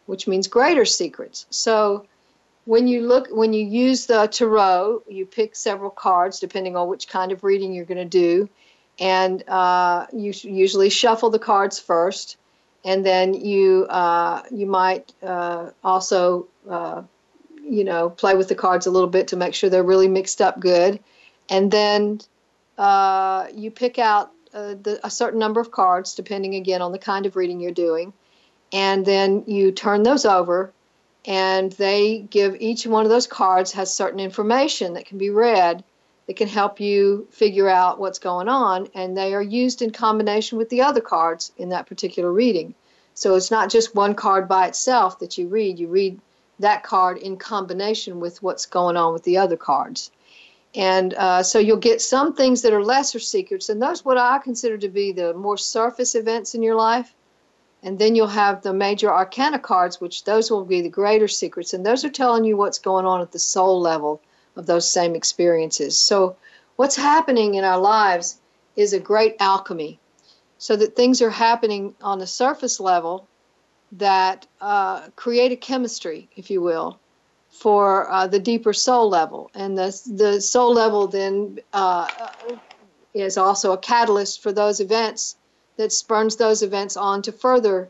[0.06, 1.46] which means greater secrets.
[1.50, 2.06] So
[2.66, 7.08] when you look when you use the tarot, you pick several cards depending on which
[7.08, 8.48] kind of reading you're going to do,
[8.98, 12.36] and uh, you usually shuffle the cards first,
[12.84, 17.02] and then you uh, you might uh, also uh,
[17.62, 20.42] you know play with the cards a little bit to make sure they're really mixed
[20.42, 20.98] up good,
[21.48, 22.20] and then
[22.78, 26.98] uh, you pick out uh, the, a certain number of cards depending again on the
[26.98, 28.12] kind of reading you're doing,
[28.72, 30.72] and then you turn those over.
[31.24, 35.82] And they give each one of those cards has certain information that can be read
[36.26, 40.58] that can help you figure out what's going on, and they are used in combination
[40.58, 42.74] with the other cards in that particular reading.
[43.14, 46.20] So it's not just one card by itself that you read, you read
[46.58, 50.10] that card in combination with what's going on with the other cards.
[50.74, 54.38] And uh, so you'll get some things that are lesser secrets, and those what I
[54.38, 57.14] consider to be the more surface events in your life.
[57.86, 61.72] And then you'll have the major arcana cards, which those will be the greater secrets,
[61.72, 64.20] and those are telling you what's going on at the soul level
[64.56, 65.96] of those same experiences.
[65.96, 66.34] So,
[66.74, 68.40] what's happening in our lives
[68.74, 70.00] is a great alchemy,
[70.58, 73.28] so that things are happening on the surface level
[73.92, 76.98] that uh, create a chemistry, if you will,
[77.50, 79.48] for uh, the deeper soul level.
[79.54, 82.08] And the, the soul level then uh,
[83.14, 85.36] is also a catalyst for those events
[85.76, 87.88] that spurns those events on to further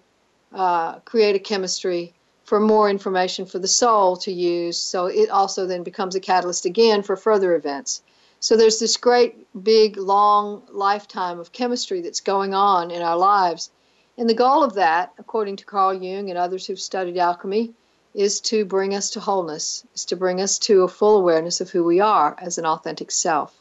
[0.52, 4.78] uh, create a chemistry for more information for the soul to use.
[4.78, 8.02] So it also then becomes a catalyst again for further events.
[8.38, 13.70] So there's this great, big, long lifetime of chemistry that's going on in our lives.
[14.18, 17.74] And the goal of that, according to Carl Jung and others who've studied alchemy,
[18.14, 21.70] is to bring us to wholeness, is to bring us to a full awareness of
[21.70, 23.54] who we are as an authentic self.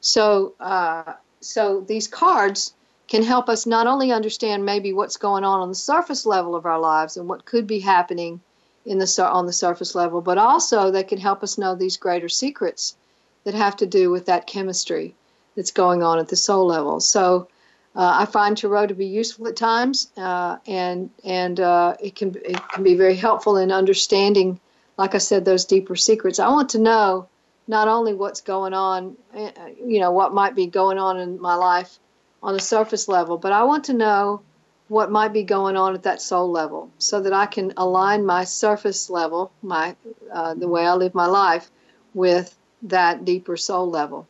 [0.00, 2.74] So, uh, so these cards
[3.08, 6.66] can help us not only understand maybe what's going on on the surface level of
[6.66, 8.40] our lives and what could be happening
[8.84, 12.28] in the on the surface level, but also they can help us know these greater
[12.28, 12.96] secrets
[13.44, 15.14] that have to do with that chemistry
[15.54, 17.00] that's going on at the soul level.
[17.00, 17.48] So
[17.94, 22.36] uh, I find tarot to be useful at times, uh, and and uh, it can
[22.44, 24.60] it can be very helpful in understanding,
[24.98, 26.38] like I said, those deeper secrets.
[26.38, 27.28] I want to know
[27.68, 29.50] not only what's going on, uh,
[29.84, 31.98] you know, what might be going on in my life
[32.42, 34.42] on a surface level, but I want to know
[34.88, 38.44] what might be going on at that soul level so that I can align my
[38.44, 39.96] surface level, my
[40.32, 41.70] uh, the way I live my life,
[42.14, 44.28] with that deeper soul level.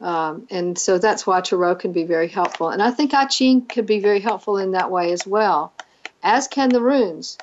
[0.00, 2.68] Um, and so that's why tarot can be very helpful.
[2.68, 5.72] And I think I Ching could be very helpful in that way as well,
[6.22, 7.38] as can the runes.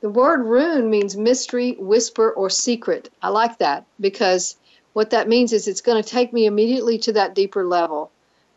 [0.00, 3.10] The word rune means mystery, whisper, or secret.
[3.20, 4.56] I like that because
[4.92, 8.10] what that means is it's going to take me immediately to that deeper level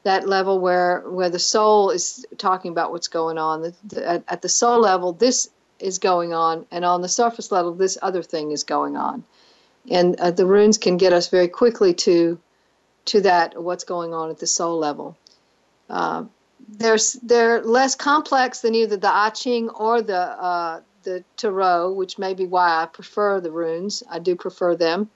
[0.03, 3.61] that level where where the soul is talking about what's going on.
[3.61, 7.51] The, the, at, at the soul level, this is going on, and on the surface
[7.51, 9.23] level, this other thing is going on.
[9.89, 12.39] And uh, the runes can get us very quickly to
[13.05, 15.17] to that what's going on at the soul level.
[15.89, 16.25] Uh,
[16.69, 22.19] they're they're less complex than either the I Ching or the uh, the tarot, which
[22.19, 24.03] may be why I prefer the runes.
[24.09, 25.09] I do prefer them.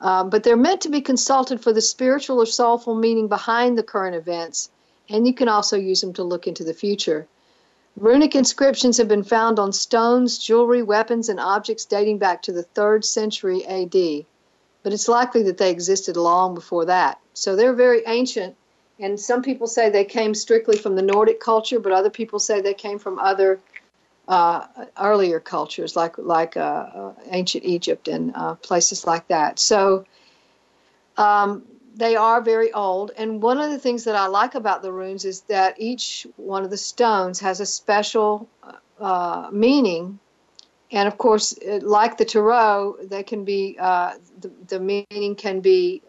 [0.00, 3.82] Um, but they're meant to be consulted for the spiritual or soulful meaning behind the
[3.82, 4.70] current events,
[5.08, 7.26] and you can also use them to look into the future.
[7.96, 12.64] Runic inscriptions have been found on stones, jewelry, weapons, and objects dating back to the
[12.64, 14.26] 3rd century AD,
[14.82, 17.18] but it's likely that they existed long before that.
[17.32, 18.54] So they're very ancient,
[19.00, 22.60] and some people say they came strictly from the Nordic culture, but other people say
[22.60, 23.60] they came from other
[24.28, 24.66] uh,
[25.00, 29.58] earlier cultures like like uh, uh, ancient Egypt and uh, places like that.
[29.58, 30.04] So
[31.16, 31.62] um,
[31.94, 33.12] they are very old.
[33.16, 36.64] And one of the things that I like about the runes is that each one
[36.64, 38.48] of the stones has a special
[39.00, 40.18] uh, meaning.
[40.90, 46.02] And of course, like the tarot, they can be uh, the, the meaning can be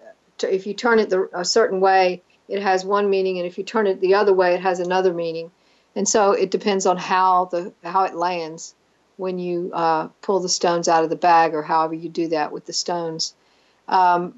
[0.44, 3.64] if you turn it the, a certain way, it has one meaning, and if you
[3.64, 5.50] turn it the other way, it has another meaning
[5.98, 8.76] and so it depends on how the how it lands
[9.18, 12.52] when you uh, pull the stones out of the bag or however you do that
[12.52, 13.34] with the stones.
[13.88, 14.38] Um,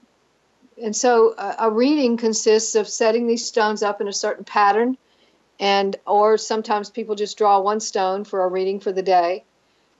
[0.81, 4.97] and so a, a reading consists of setting these stones up in a certain pattern,
[5.59, 9.43] and or sometimes people just draw one stone for a reading for the day,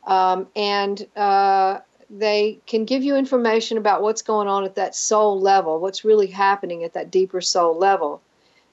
[0.08, 5.38] um, and uh, they can give you information about what's going on at that soul
[5.42, 8.22] level, what's really happening at that deeper soul level.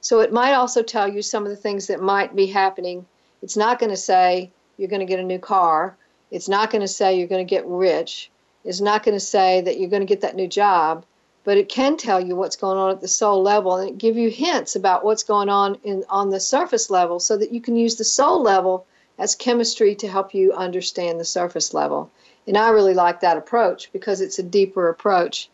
[0.07, 3.05] So it might also tell you some of the things that might be happening.
[3.41, 5.97] It's not going to say you're going to get a new car.
[6.31, 8.31] It's not going to say you're going to get rich.
[8.63, 11.03] It's not going to say that you're going to get that new job,
[11.43, 14.29] but it can tell you what's going on at the soul level and give you
[14.29, 17.97] hints about what's going on in on the surface level so that you can use
[17.97, 18.85] the soul level
[19.19, 22.09] as chemistry to help you understand the surface level.
[22.47, 25.49] And I really like that approach because it's a deeper approach.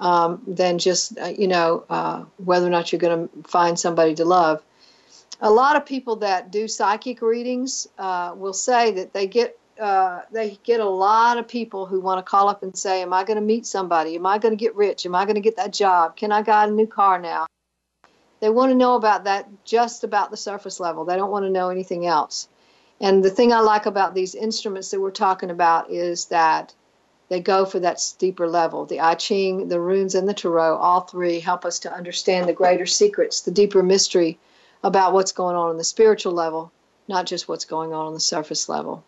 [0.00, 4.14] Um, than just uh, you know uh, whether or not you're going to find somebody
[4.14, 4.62] to love.
[5.40, 10.22] A lot of people that do psychic readings uh, will say that they get uh,
[10.32, 13.24] they get a lot of people who want to call up and say, "Am I
[13.24, 14.16] going to meet somebody?
[14.16, 15.06] Am I going to get rich?
[15.06, 16.16] Am I going to get that job?
[16.16, 17.46] Can I get a new car now?"
[18.40, 21.04] They want to know about that just about the surface level.
[21.04, 22.48] They don't want to know anything else.
[23.00, 26.74] And the thing I like about these instruments that we're talking about is that
[27.28, 28.86] they go for that deeper level.
[28.86, 32.52] The I Ching, the runes, and the Tarot, all three help us to understand the
[32.52, 34.38] greater secrets, the deeper mystery
[34.84, 36.72] about what's going on on the spiritual level,
[37.08, 39.04] not just what's going on on the surface level.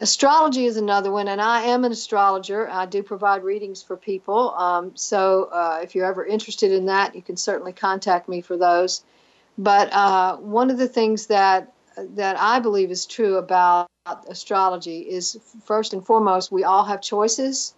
[0.00, 2.68] Astrology is another one, and I am an astrologer.
[2.68, 4.50] I do provide readings for people.
[4.50, 8.58] Um, so uh, if you're ever interested in that, you can certainly contact me for
[8.58, 9.04] those.
[9.56, 13.88] But uh, one of the things that that I believe is true about
[14.28, 17.74] astrology is first and foremost, we all have choices,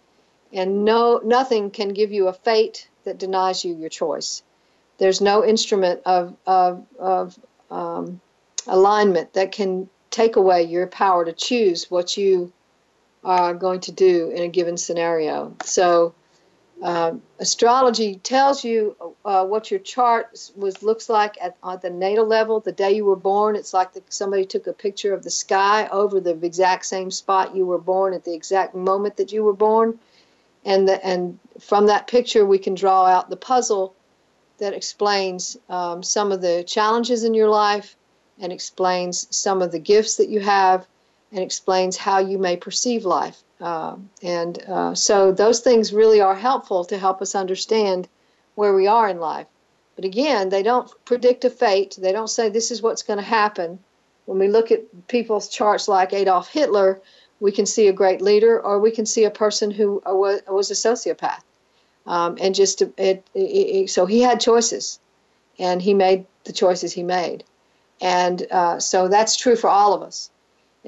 [0.53, 4.43] and no nothing can give you a fate that denies you your choice.
[4.97, 7.39] There's no instrument of of, of
[7.71, 8.21] um,
[8.67, 12.51] alignment that can take away your power to choose what you
[13.23, 15.55] are going to do in a given scenario.
[15.63, 16.13] So,
[16.81, 22.25] um, astrology tells you uh, what your chart was looks like at, at the natal
[22.25, 23.55] level, the day you were born.
[23.55, 27.55] It's like the, somebody took a picture of the sky over the exact same spot
[27.55, 29.99] you were born at the exact moment that you were born,
[30.63, 33.93] and the, and from that picture we can draw out the puzzle
[34.59, 37.95] that explains um, some of the challenges in your life
[38.39, 40.87] and explains some of the gifts that you have
[41.31, 43.43] and explains how you may perceive life.
[43.59, 48.07] Uh, and uh, so those things really are helpful to help us understand
[48.55, 49.47] where we are in life.
[49.95, 51.97] But again, they don't predict a fate.
[51.99, 53.79] They don't say this is what's going to happen.
[54.25, 57.01] When we look at people's charts like Adolf Hitler,
[57.39, 60.71] we can see a great leader or we can see a person who was, was
[60.71, 61.41] a sociopath.
[62.05, 64.99] Um, and just it, it, it, so he had choices
[65.57, 67.43] and he made the choices he made.
[68.01, 70.29] And uh, so that's true for all of us.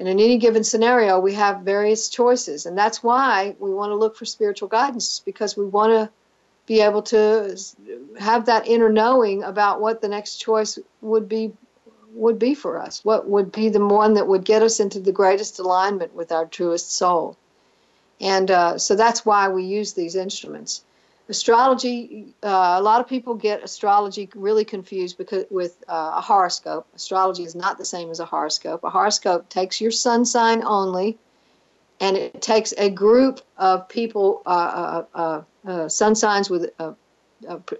[0.02, 2.66] And in any given scenario, we have various choices.
[2.66, 6.10] And that's why we want to look for spiritual guidance, because we want to
[6.66, 7.56] be able to
[8.18, 11.52] have that inner knowing about what the next choice would be
[12.14, 15.12] would be for us what would be the one that would get us into the
[15.12, 17.36] greatest alignment with our truest soul
[18.20, 20.84] and uh, so that's why we use these instruments
[21.28, 26.86] astrology uh, a lot of people get astrology really confused because with uh, a horoscope.
[26.94, 28.84] Astrology is not the same as a horoscope.
[28.84, 31.18] A horoscope takes your sun sign only
[32.00, 36.70] and it takes a group of people uh, uh, uh, uh sun signs with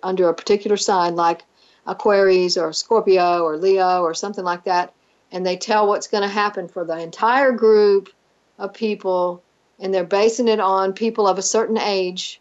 [0.02, 1.44] under a particular sign like
[1.86, 4.94] aquarius or scorpio or leo or something like that
[5.32, 8.08] and they tell what's going to happen for the entire group
[8.58, 9.42] of people
[9.80, 12.40] and they're basing it on people of a certain age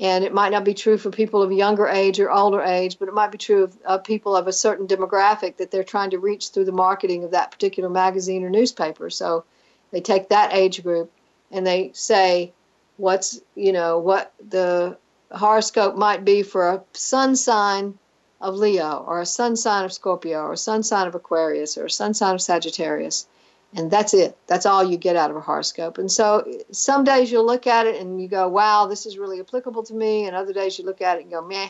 [0.00, 3.08] and it might not be true for people of younger age or older age, but
[3.08, 6.18] it might be true of, of, people of a certain demographic that they're trying to
[6.18, 9.10] reach through the marketing of that particular magazine or newspaper.
[9.10, 9.44] So
[9.90, 11.10] they take that age group
[11.50, 12.52] and they say
[12.96, 14.96] what's, you know, what the
[15.32, 17.98] horoscope might be for a sun sign
[18.40, 21.86] of Leo or a sun sign of Scorpio or a sun sign of Aquarius or
[21.86, 23.26] a sun sign of Sagittarius
[23.74, 24.36] and that's it.
[24.46, 25.98] That's all you get out of a horoscope.
[25.98, 29.40] And so some days you'll look at it and you go, wow, this is really
[29.40, 30.26] applicable to me.
[30.26, 31.68] And other days you look at it and go, meh,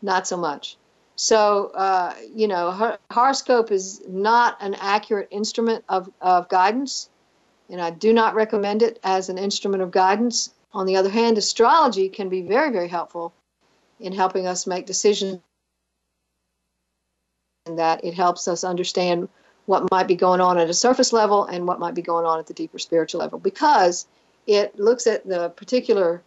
[0.00, 0.76] not so much.
[1.16, 7.10] So, uh, you know, horoscope is not an accurate instrument of, of guidance.
[7.68, 10.50] And I do not recommend it as an instrument of guidance.
[10.72, 13.32] On the other hand, astrology can be very, very helpful
[13.98, 15.40] in helping us make decisions.
[17.66, 19.28] And that it helps us understand
[19.66, 22.38] what might be going on at a surface level and what might be going on
[22.38, 24.06] at the deeper spiritual level because
[24.46, 26.22] it looks at the particular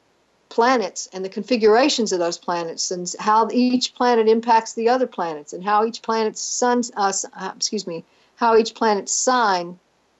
[0.49, 5.53] planets and the configurations of those planets and how each planet impacts the other planets
[5.53, 8.03] and how each planet's sun uh, uh, excuse me
[8.35, 9.77] how each planet's sign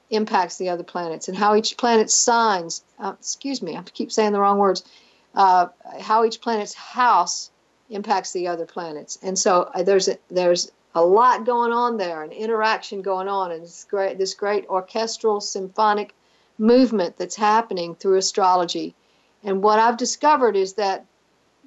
[0.10, 4.34] impacts the other planets and how each planet's signs uh, excuse me I keep saying
[4.34, 4.84] the wrong words
[5.36, 5.68] uh,
[6.00, 7.52] how each planet's house
[7.90, 9.18] impacts the other planets.
[9.22, 13.52] And so uh, there's a, there's a lot going on there, an interaction going on,
[13.52, 16.16] and this great, this great orchestral symphonic
[16.58, 18.96] movement that's happening through astrology.
[19.44, 21.06] And what I've discovered is that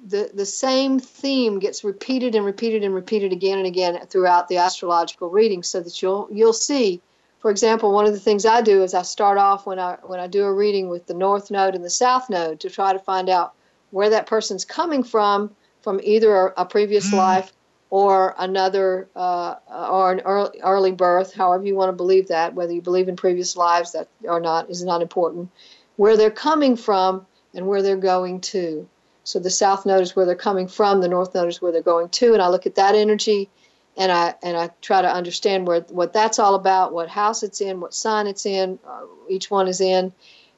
[0.05, 4.57] the, the same theme gets repeated and repeated and repeated again and again throughout the
[4.57, 7.01] astrological reading so that you'll you'll see
[7.39, 10.17] for example one of the things i do is i start off when i when
[10.19, 12.99] i do a reading with the north node and the south node to try to
[12.99, 13.53] find out
[13.91, 17.17] where that person's coming from from either a, a previous mm.
[17.17, 17.51] life
[17.89, 22.71] or another uh, or an early, early birth, however you want to believe that, whether
[22.71, 25.49] you believe in previous lives that or not is not important.
[25.95, 28.87] Where they're coming from and where they're going to.
[29.23, 31.81] So the south node is where they're coming from, the north node is where they're
[31.81, 33.49] going to, and I look at that energy
[33.97, 37.59] and I and I try to understand where what that's all about, what house it's
[37.59, 40.13] in, what sign it's in, uh, each one is in,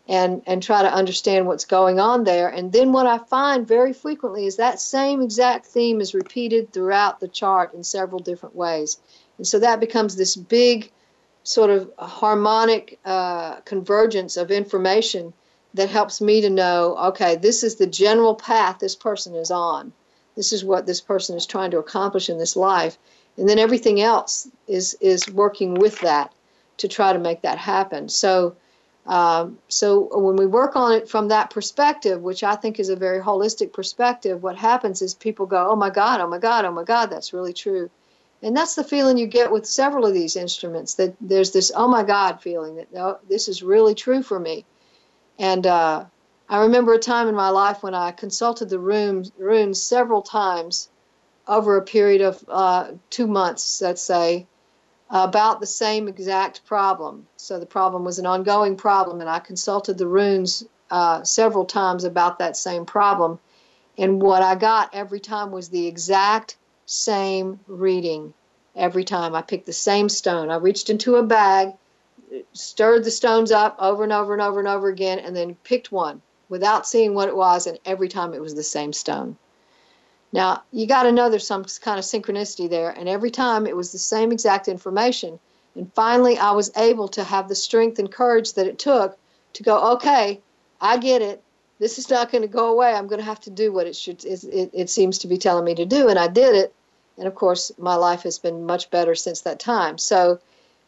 [0.07, 2.49] and and try to understand what's going on there.
[2.49, 7.19] And then what I find very frequently is that same exact theme is repeated throughout
[7.19, 8.99] the chart in several different ways,
[9.37, 10.91] and so that becomes this big
[11.43, 15.33] sort of harmonic uh, convergence of information
[15.73, 19.93] that helps me to know okay this is the general path this person is on.
[20.35, 22.97] This is what this person is trying to accomplish in this life.
[23.37, 26.33] And then everything else is is working with that
[26.77, 28.09] to try to make that happen.
[28.09, 28.55] So
[29.07, 32.95] um, so when we work on it from that perspective which i think is a
[32.95, 36.71] very holistic perspective what happens is people go oh my god oh my god oh
[36.71, 37.89] my god that's really true.
[38.43, 41.87] And that's the feeling you get with several of these instruments that there's this oh
[41.87, 44.65] my god feeling that oh, this is really true for me.
[45.37, 46.05] And uh,
[46.49, 50.89] I remember a time in my life when I consulted the runes, runes several times
[51.47, 54.47] over a period of uh, two months, let's say,
[55.11, 57.27] about the same exact problem.
[57.35, 62.05] So the problem was an ongoing problem, and I consulted the runes uh, several times
[62.05, 63.39] about that same problem.
[63.97, 66.55] And what I got every time was the exact
[66.85, 68.33] same reading.
[68.73, 70.49] Every time I picked the same stone.
[70.49, 71.73] I reached into a bag,
[72.53, 75.91] stirred the stones up over and over and over and over again, and then picked
[75.91, 79.37] one without seeing what it was, and every time it was the same stone.
[80.33, 83.75] Now, you got to know there's some kind of synchronicity there, and every time it
[83.75, 85.39] was the same exact information.
[85.75, 89.17] And finally, I was able to have the strength and courage that it took
[89.53, 90.39] to go, okay,
[90.79, 91.43] I get it.
[91.79, 92.93] This is not going to go away.
[92.93, 94.23] I'm going to have to do what it should.
[94.23, 96.73] It, it seems to be telling me to do, and I did it.
[97.17, 99.97] And of course, my life has been much better since that time.
[99.97, 100.39] So,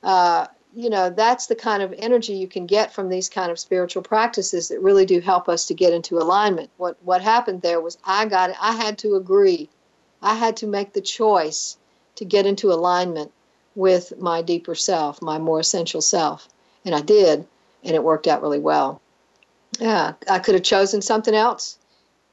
[0.04, 3.60] uh, you know that's the kind of energy you can get from these kind of
[3.60, 6.70] spiritual practices that really do help us to get into alignment.
[6.78, 9.70] What what happened there was i got it i had to agree.
[10.22, 11.78] I had to make the choice
[12.16, 13.32] to get into alignment
[13.76, 16.48] with my deeper self my more essential self.
[16.86, 17.46] And i did
[17.84, 19.02] and it worked out really well.
[19.80, 21.78] Yeah i could have chosen something else.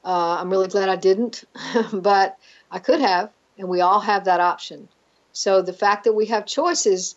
[0.03, 1.43] Uh, i'm really glad i didn't
[1.93, 2.37] but
[2.71, 4.87] i could have and we all have that option.
[5.33, 7.15] So the fact that we have choices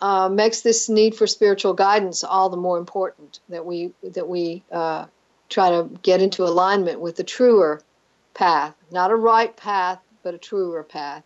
[0.00, 4.62] uh, makes this need for spiritual guidance all the more important that we that we
[4.70, 5.06] uh,
[5.48, 7.80] try to get into alignment with the truer
[8.34, 11.22] path, not a right path, but a truer path.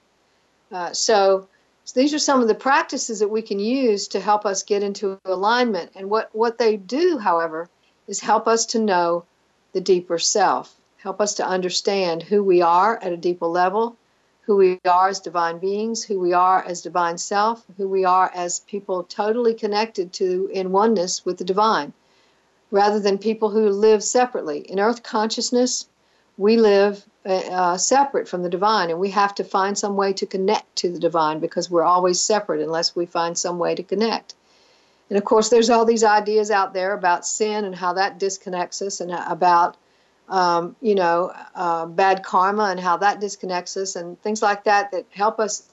[0.72, 1.48] Uh, so,
[1.84, 4.82] so, these are some of the practices that we can use to help us get
[4.82, 5.92] into alignment.
[5.94, 7.68] And what what they do, however,
[8.06, 9.24] is help us to know
[9.72, 13.96] the deeper self, help us to understand who we are at a deeper level,
[14.46, 18.30] who we are as divine beings, who we are as divine self, who we are
[18.34, 21.92] as people totally connected to in oneness with the divine,
[22.70, 24.58] rather than people who live separately.
[24.58, 25.86] In earth consciousness,
[26.36, 30.26] we live uh, separate from the divine, and we have to find some way to
[30.26, 34.34] connect to the divine because we're always separate unless we find some way to connect.
[35.08, 38.82] And of course, there's all these ideas out there about sin and how that disconnects
[38.82, 39.76] us, and about
[40.28, 44.90] um, you know, uh, bad karma and how that disconnects us and things like that
[44.92, 45.68] that help us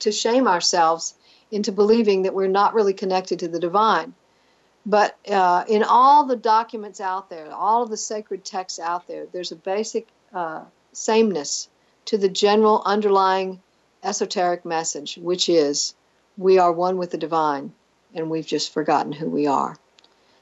[0.00, 1.14] to shame ourselves
[1.50, 4.14] into believing that we're not really connected to the divine.
[4.86, 9.26] But uh, in all the documents out there, all of the sacred texts out there,
[9.32, 11.68] there's a basic uh, sameness
[12.06, 13.62] to the general underlying
[14.02, 15.94] esoteric message, which is
[16.36, 17.72] we are one with the divine
[18.14, 19.78] and we've just forgotten who we are.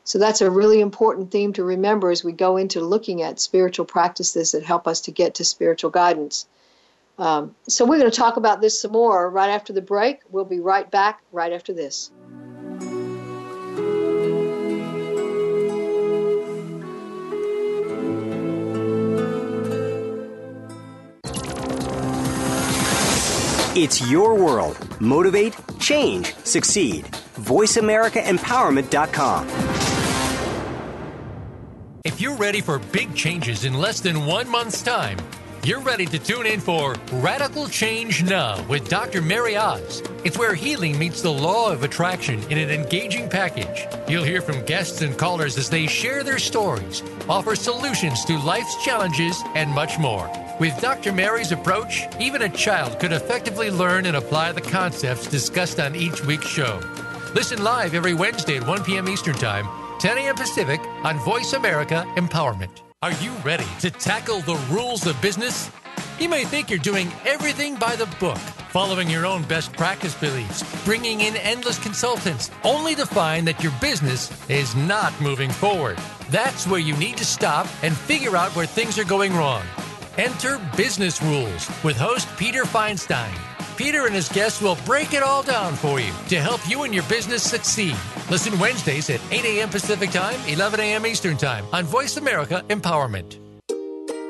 [0.05, 3.87] So that's a really important theme to remember as we go into looking at spiritual
[3.87, 6.47] practices that help us to get to spiritual guidance.
[7.19, 10.21] Um, so we're going to talk about this some more right after the break.
[10.31, 12.11] We'll be right back right after this.
[23.75, 24.77] It's your world.
[25.01, 27.07] Motivate, change, succeed.
[27.37, 29.72] VoiceAmericaEmpowerment.com.
[32.05, 35.19] If you're ready for big changes in less than one month's time,
[35.63, 39.23] you're ready to tune in for Radical Change Now with Dr.
[39.23, 40.03] Mary Oz.
[40.25, 43.87] It's where healing meets the law of attraction in an engaging package.
[44.09, 48.83] You'll hear from guests and callers as they share their stories, offer solutions to life's
[48.85, 50.29] challenges, and much more.
[50.59, 51.13] With Dr.
[51.13, 56.25] Mary's approach, even a child could effectively learn and apply the concepts discussed on each
[56.25, 56.81] week's show.
[57.37, 59.09] Listen live every Wednesday at 1 p.m.
[59.09, 59.69] Eastern Time
[60.03, 60.35] 10 a.m.
[60.35, 62.83] Pacific on Voice America Empowerment.
[63.03, 65.71] Are you ready to tackle the rules of business?
[66.19, 68.39] You may think you're doing everything by the book,
[68.73, 73.71] following your own best practice beliefs, bringing in endless consultants, only to find that your
[73.81, 75.99] business is not moving forward.
[76.31, 79.63] That's where you need to stop and figure out where things are going wrong.
[80.19, 83.31] Enter Business Rules with host Peter Feinstein.
[83.83, 86.95] Peter and his guests will break it all down for you to help you and
[86.95, 87.97] your business succeed.
[88.31, 89.69] Listen Wednesdays at 8 a.m.
[89.71, 91.05] Pacific Time, 11 a.m.
[91.05, 93.39] Eastern Time on Voice America Empowerment.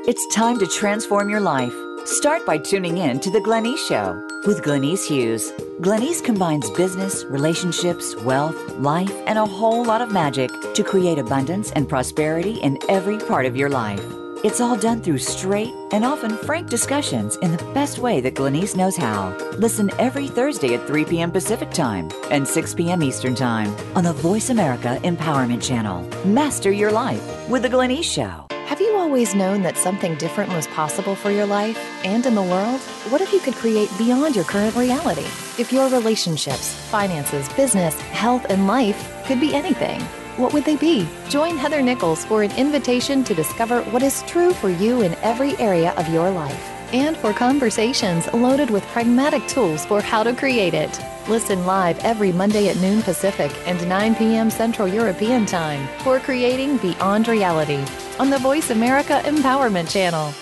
[0.08, 1.74] It's time to transform your life.
[2.06, 5.52] Start by tuning in to The Glenyce Show with Glenyce Hughes.
[5.82, 11.70] Glenyce combines business, relationships, wealth, life, and a whole lot of magic to create abundance
[11.72, 14.02] and prosperity in every part of your life.
[14.44, 18.74] It's all done through straight and often frank discussions in the best way that Glenyce
[18.74, 19.36] knows how.
[19.56, 21.30] Listen every Thursday at 3 p.m.
[21.30, 23.04] Pacific Time and 6 p.m.
[23.04, 26.02] Eastern Time on the Voice America Empowerment Channel.
[26.26, 28.46] Master your life with The Glenyce Show.
[28.66, 32.42] Have you always known that something different was possible for your life and in the
[32.42, 32.80] world?
[33.10, 35.26] What if you could create beyond your current reality?
[35.56, 40.02] If your relationships, finances, business, health, and life could be anything,
[40.36, 41.06] what would they be?
[41.28, 45.56] Join Heather Nichols for an invitation to discover what is true for you in every
[45.58, 50.74] area of your life and for conversations loaded with pragmatic tools for how to create
[50.74, 51.00] it.
[51.28, 54.50] Listen live every Monday at noon Pacific and 9 p.m.
[54.50, 57.84] Central European Time for Creating Beyond Reality
[58.18, 60.32] on the Voice America Empowerment Channel.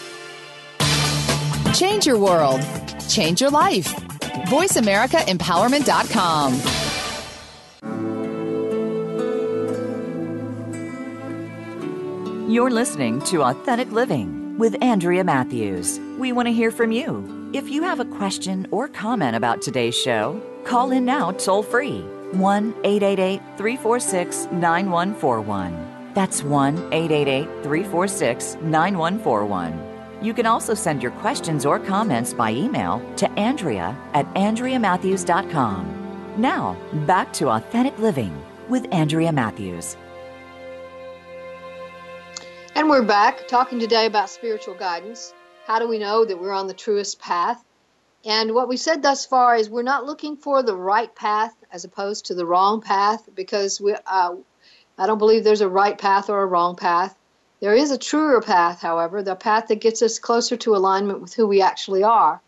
[1.74, 2.60] Change your world.
[3.08, 3.94] Change your life.
[4.48, 6.79] VoiceAmericaEmpowerment.com.
[12.50, 16.00] You're listening to Authentic Living with Andrea Matthews.
[16.18, 17.52] We want to hear from you.
[17.54, 22.00] If you have a question or comment about today's show, call in now toll free
[22.32, 26.12] 1 888 346 9141.
[26.12, 30.18] That's 1 888 346 9141.
[30.20, 36.34] You can also send your questions or comments by email to Andrea at AndreaMatthews.com.
[36.36, 36.76] Now,
[37.06, 38.36] back to Authentic Living
[38.68, 39.96] with Andrea Matthews.
[42.76, 45.32] And we're back talking today about spiritual guidance.
[45.66, 47.62] How do we know that we're on the truest path?
[48.24, 51.84] And what we said thus far is we're not looking for the right path as
[51.84, 54.34] opposed to the wrong path because we, uh,
[54.98, 57.16] I don't believe there's a right path or a wrong path.
[57.60, 61.34] There is a truer path, however, the path that gets us closer to alignment with
[61.34, 62.40] who we actually are.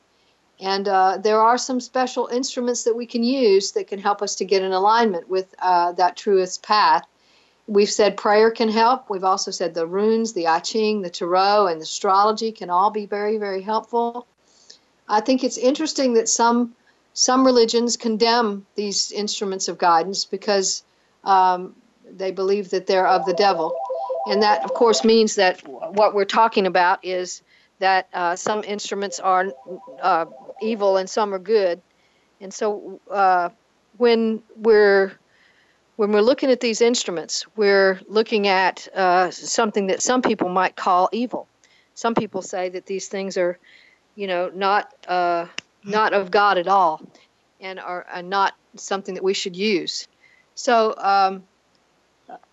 [0.61, 4.37] And uh, there are some special instruments that we can use that can help us
[4.37, 7.05] to get in alignment with uh, that truest path.
[7.69, 9.09] We've said prayer can help.
[9.09, 12.91] We've also said the runes, the I Ching, the Tarot, and the astrology can all
[12.91, 14.27] be very, very helpful.
[15.09, 16.75] I think it's interesting that some
[17.15, 20.83] some religions condemn these instruments of guidance because
[21.25, 21.75] um,
[22.11, 23.77] they believe that they're of the devil,
[24.27, 27.43] and that, of course, means that what we're talking about is
[27.79, 29.53] that uh, some instruments are
[30.01, 30.25] uh,
[30.63, 31.81] evil and some are good,
[32.41, 33.51] and so uh,
[33.99, 35.13] when we're
[36.03, 40.75] when we're looking at these instruments, we're looking at uh, something that some people might
[40.75, 41.47] call evil.
[41.95, 43.57] Some people say that these things are,
[44.17, 45.47] you know, not uh,
[45.85, 47.01] not of God at all,
[47.61, 50.09] and are, are, not something that we should use.
[50.57, 51.45] So, um,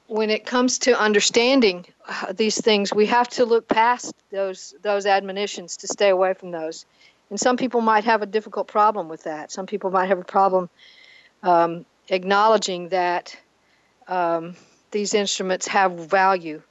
[0.05, 5.07] when it comes to understanding uh, these things, we have to look past those those
[5.07, 6.85] admonitions to stay away from those.
[7.31, 9.51] And some people might have a difficult problem with that.
[9.51, 10.69] Some people might have a problem
[11.41, 13.37] um, acknowledging that
[14.07, 14.55] um,
[14.91, 16.61] these instruments have value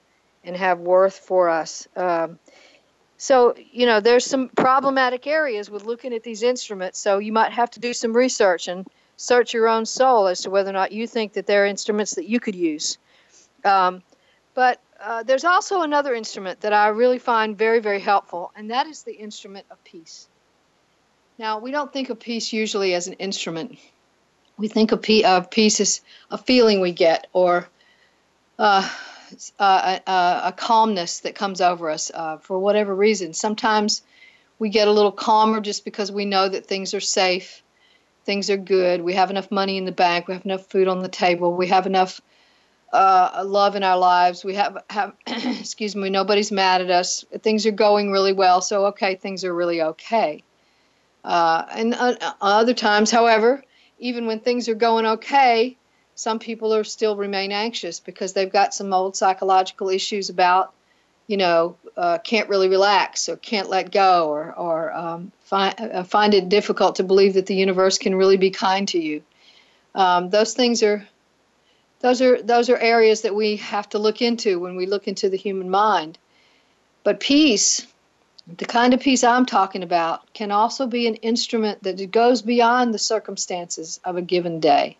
[0.44, 1.86] and have worth for us.
[1.96, 2.38] Um,
[3.16, 6.98] so, you know, there's some problematic areas with looking at these instruments.
[7.00, 8.86] So, you might have to do some research and
[9.16, 12.26] search your own soul as to whether or not you think that they're instruments that
[12.26, 12.98] you could use.
[13.64, 14.02] Um,
[14.54, 18.86] but uh, there's also another instrument that I really find very, very helpful, and that
[18.86, 20.28] is the instrument of peace.
[21.38, 23.78] Now, we don't think of peace usually as an instrument
[24.58, 25.02] we think of,
[25.50, 26.00] peace as
[26.30, 27.68] a feeling we get or
[28.58, 28.88] uh,
[29.58, 33.32] a, a, a, calmness that comes over us uh, for whatever reason.
[33.32, 34.02] Sometimes
[34.58, 37.62] we get a little calmer just because we know that things are safe,
[38.24, 41.00] things are good, we have enough money in the bank, we have enough food on
[41.00, 42.20] the table, we have enough
[42.92, 44.44] uh, love in our lives.
[44.44, 47.24] We have, have excuse me, nobody's mad at us.
[47.40, 50.42] Things are going really well, so okay, things are really okay.
[51.24, 53.62] Uh, and uh, other times, however,
[53.98, 55.76] even when things are going okay,
[56.14, 60.72] some people are still remain anxious because they've got some old psychological issues about,
[61.26, 66.02] you know, uh, can't really relax or can't let go or, or um, find, uh,
[66.04, 69.22] find it difficult to believe that the universe can really be kind to you.
[69.94, 71.06] Um, those things are
[72.00, 75.28] those are those are areas that we have to look into when we look into
[75.28, 76.18] the human mind.
[77.02, 77.86] But peace
[78.56, 82.94] the kind of peace I'm talking about can also be an instrument that goes beyond
[82.94, 84.96] the circumstances of a given day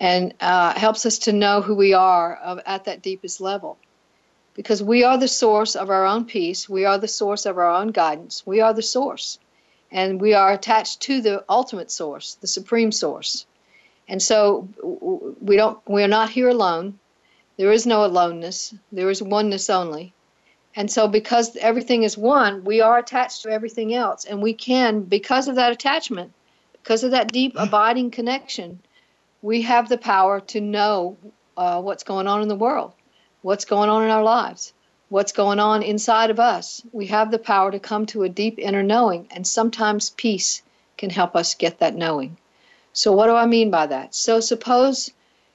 [0.00, 3.78] and uh, helps us to know who we are at that deepest level.
[4.58, 6.68] because we are the source of our own peace.
[6.68, 8.44] We are the source of our own guidance.
[8.44, 9.38] We are the source.
[9.92, 13.46] And we are attached to the ultimate source, the supreme source.
[14.08, 14.68] And so
[15.40, 16.98] we don't we are not here alone.
[17.56, 18.74] There is no aloneness.
[18.90, 20.12] There is oneness only.
[20.78, 25.02] And so because everything is one, we are attached to everything else and we can
[25.02, 26.32] because of that attachment,
[26.72, 28.78] because of that deep abiding connection,
[29.42, 31.16] we have the power to know
[31.56, 32.92] uh, what's going on in the world
[33.42, 34.72] what's going on in our lives,
[35.08, 36.82] what's going on inside of us.
[36.92, 40.62] We have the power to come to a deep inner knowing, and sometimes peace
[40.96, 42.36] can help us get that knowing.
[42.92, 44.14] So, what do I mean by that?
[44.14, 45.10] So, suppose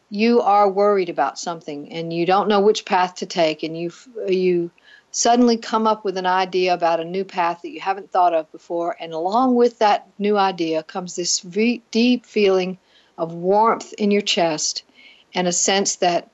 [0.10, 3.92] you are worried about something and you don't know which path to take, and you
[4.28, 4.72] you
[5.14, 8.52] suddenly come up with an idea about a new path that you haven't thought of
[8.52, 11.40] before, and along with that new idea comes this
[11.92, 12.78] deep feeling
[13.18, 14.84] of warmth in your chest
[15.36, 16.30] and a sense that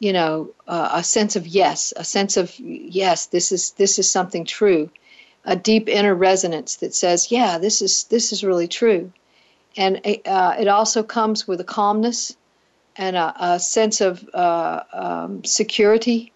[0.00, 4.10] you know uh, a sense of yes a sense of yes this is this is
[4.10, 4.90] something true.
[5.44, 9.12] A deep inner resonance that says yeah this is this is really true.
[9.76, 12.36] And uh, it also comes with a calmness
[12.96, 16.32] and a, a sense of uh, um, security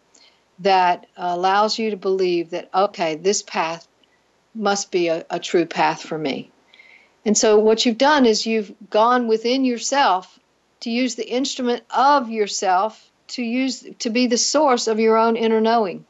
[0.63, 3.87] that allows you to believe that okay this path
[4.55, 6.51] must be a, a true path for me
[7.25, 10.39] and so what you've done is you've gone within yourself
[10.81, 15.37] to use the instrument of yourself to use to be the source of your own
[15.37, 16.05] inner knowing.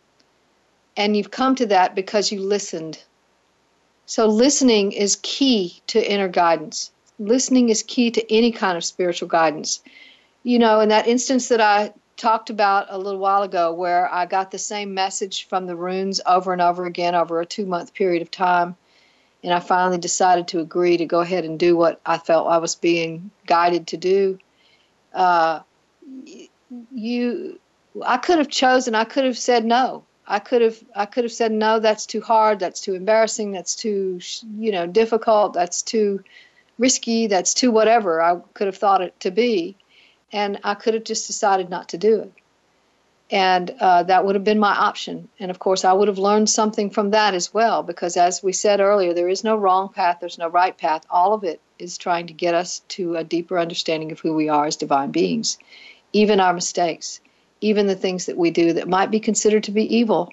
[0.97, 3.03] And you've come to that because you listened.
[4.07, 6.91] So listening is key to inner guidance.
[7.19, 9.81] Listening is key to any kind of spiritual guidance.
[10.43, 11.93] You know, in that instance that I
[12.23, 16.21] talked about a little while ago where I got the same message from the runes
[16.25, 18.77] over and over again over a 2-month period of time
[19.43, 22.59] and I finally decided to agree to go ahead and do what I felt I
[22.59, 24.39] was being guided to do.
[25.13, 25.63] Uh,
[26.93, 27.59] you
[28.07, 31.33] I could have chosen I could have said no I could have I could have
[31.33, 34.21] said no that's too hard that's too embarrassing that's too
[34.59, 36.23] you know difficult that's too
[36.79, 39.77] risky that's too whatever I could have thought it to be
[40.33, 42.33] and I could have just decided not to do it.
[43.31, 45.29] And uh, that would have been my option.
[45.39, 48.53] And of course I would have learned something from that as well because as we
[48.53, 51.05] said earlier there is no wrong path there's no right path.
[51.09, 54.49] All of it is trying to get us to a deeper understanding of who we
[54.49, 55.59] are as divine beings.
[56.13, 57.21] Even our mistakes,
[57.63, 60.31] even the things that we do that might be considered to be evil,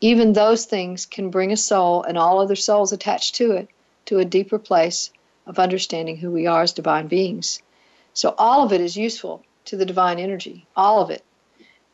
[0.00, 3.68] even those things can bring a soul and all other souls attached to it
[4.06, 5.10] to a deeper place
[5.46, 7.62] of understanding who we are as divine beings.
[8.14, 11.24] So all of it is useful to the divine energy, all of it.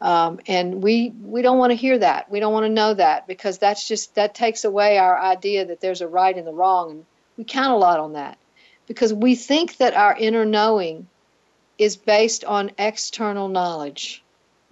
[0.00, 2.30] Um, and we we don't want to hear that.
[2.30, 5.80] We don't want to know that because that's just that takes away our idea that
[5.80, 7.06] there's a right and the wrong, and
[7.36, 8.38] we count a lot on that
[8.86, 11.08] because we think that our inner knowing
[11.78, 14.22] is based on external knowledge.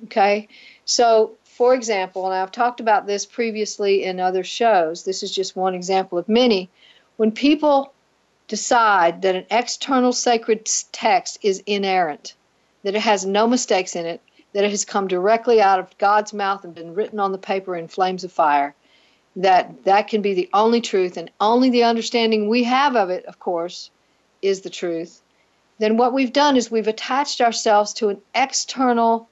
[0.04, 0.48] Okay?
[0.84, 5.56] So, for example, and I've talked about this previously in other shows, this is just
[5.56, 6.68] one example of many.
[7.16, 7.92] When people
[8.48, 12.34] decide that an external sacred text is inerrant,
[12.82, 14.20] that it has no mistakes in it,
[14.52, 17.76] that it has come directly out of God's mouth and been written on the paper
[17.76, 18.74] in flames of fire,
[19.36, 23.24] that that can be the only truth and only the understanding we have of it,
[23.26, 23.90] of course,
[24.40, 25.20] is the truth
[25.78, 29.28] then what we've done is we've attached ourselves to an external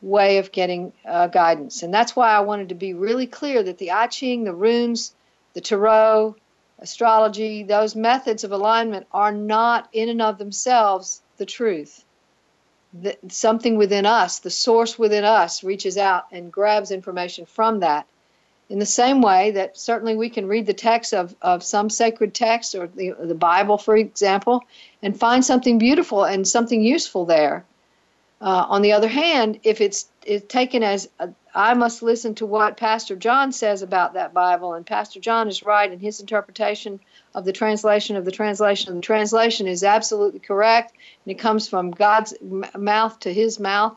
[0.00, 1.82] way of getting uh, guidance.
[1.82, 5.14] And that's why I wanted to be really clear that the I Ching, the runes,
[5.54, 6.36] the tarot,
[6.78, 12.04] astrology, those methods of alignment are not in and of themselves the truth.
[12.92, 18.06] The, something within us, the source within us, reaches out and grabs information from that
[18.68, 22.34] in the same way that certainly we can read the text of, of some sacred
[22.34, 24.64] text or the, the Bible, for example,
[25.02, 27.64] and find something beautiful and something useful there.
[28.46, 32.46] Uh, on the other hand, if it's, it's taken as a, I must listen to
[32.46, 37.00] what Pastor John says about that Bible, and Pastor John is right, and his interpretation
[37.34, 40.94] of the translation of the translation of the translation is absolutely correct,
[41.24, 43.96] and it comes from God's mouth to his mouth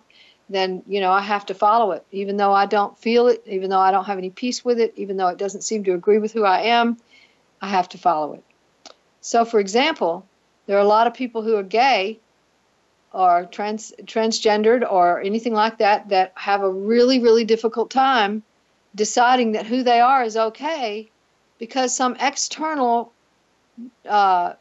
[0.52, 3.70] then you know I have to follow it, even though I don't feel it, even
[3.70, 6.18] though I don't have any peace with it, even though it doesn't seem to agree
[6.18, 6.98] with who I am.
[7.62, 8.44] I have to follow it.
[9.22, 10.26] So, for example,
[10.66, 12.20] there are a lot of people who are gay
[13.12, 18.44] or trans transgendered or anything like that that have a really really difficult time
[18.96, 21.10] deciding that who they are is okay
[21.58, 23.12] because some external
[24.08, 24.54] uh,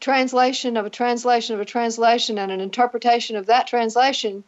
[0.00, 4.44] translation of a translation of a translation and an interpretation of that translation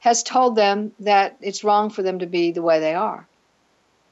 [0.00, 3.26] has told them that it's wrong for them to be the way they are.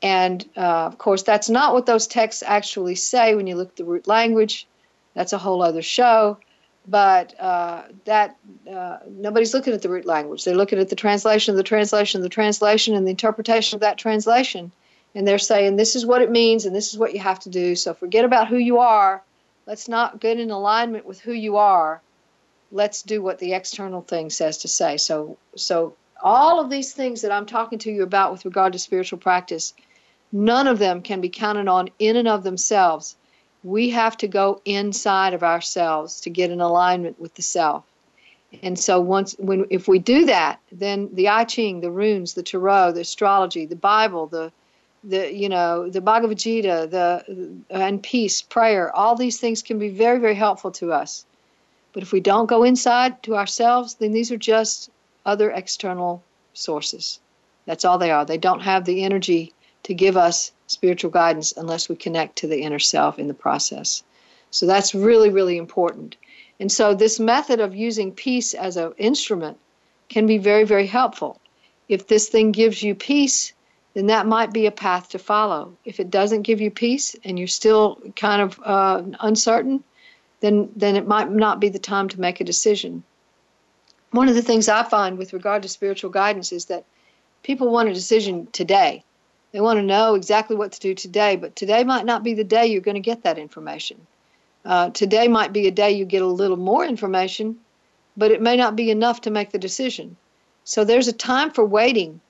[0.02, 3.76] And uh, of course, that's not what those texts actually say when you look at
[3.76, 4.68] the root language.
[5.14, 6.38] That's a whole other show.
[6.88, 8.36] But uh, that
[8.70, 10.44] uh, nobody's looking at the root language.
[10.44, 14.72] They're looking at the translation the translation the translation and the interpretation of that translation,
[15.14, 17.50] and they're saying this is what it means and this is what you have to
[17.50, 17.76] do.
[17.76, 19.22] So forget about who you are.
[19.66, 22.00] Let's not get in alignment with who you are.
[22.72, 24.96] Let's do what the external thing says to say.
[24.96, 28.78] So so all of these things that I'm talking to you about with regard to
[28.78, 29.74] spiritual practice,
[30.32, 33.16] none of them can be counted on in and of themselves
[33.68, 37.84] we have to go inside of ourselves to get in alignment with the self.
[38.62, 42.42] And so once when if we do that, then the I Ching, the runes, the
[42.42, 44.50] tarot, the astrology, the Bible, the
[45.04, 49.90] the you know the Bhagavad Gita, the and peace, prayer, all these things can be
[49.90, 51.26] very very helpful to us.
[51.92, 54.90] But if we don't go inside to ourselves, then these are just
[55.26, 56.22] other external
[56.54, 57.20] sources.
[57.66, 58.24] That's all they are.
[58.24, 59.52] They don't have the energy
[59.88, 64.02] to give us spiritual guidance unless we connect to the inner self in the process.
[64.50, 66.16] So that's really, really important.
[66.60, 69.56] And so this method of using peace as an instrument
[70.10, 71.40] can be very, very helpful.
[71.88, 73.54] If this thing gives you peace,
[73.94, 75.74] then that might be a path to follow.
[75.86, 79.82] If it doesn't give you peace and you're still kind of uh, uncertain,
[80.40, 83.04] then then it might not be the time to make a decision.
[84.10, 86.84] One of the things I find with regard to spiritual guidance is that
[87.42, 89.04] people want a decision today.
[89.52, 92.44] They want to know exactly what to do today, but today might not be the
[92.44, 94.06] day you're going to get that information.
[94.64, 97.58] Uh, today might be a day you get a little more information,
[98.16, 100.16] but it may not be enough to make the decision.
[100.64, 102.20] So there's a time for waiting.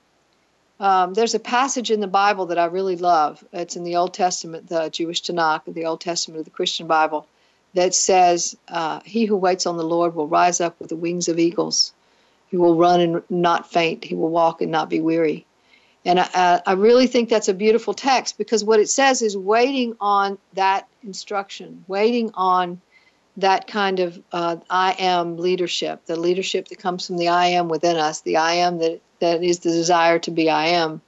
[0.78, 3.42] Um, there's a passage in the Bible that I really love.
[3.52, 7.26] It's in the Old Testament, the Jewish Tanakh, the Old Testament of the Christian Bible,
[7.74, 11.28] that says, uh, He who waits on the Lord will rise up with the wings
[11.28, 11.92] of eagles.
[12.48, 14.04] He will run and not faint.
[14.04, 15.44] He will walk and not be weary.
[16.08, 19.94] And I, I really think that's a beautiful text because what it says is waiting
[20.00, 22.80] on that instruction, waiting on
[23.36, 27.68] that kind of uh, I am leadership, the leadership that comes from the I am
[27.68, 31.02] within us, the I am that, that is the desire to be I am,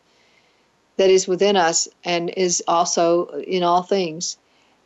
[0.98, 4.36] that is within us and is also in all things.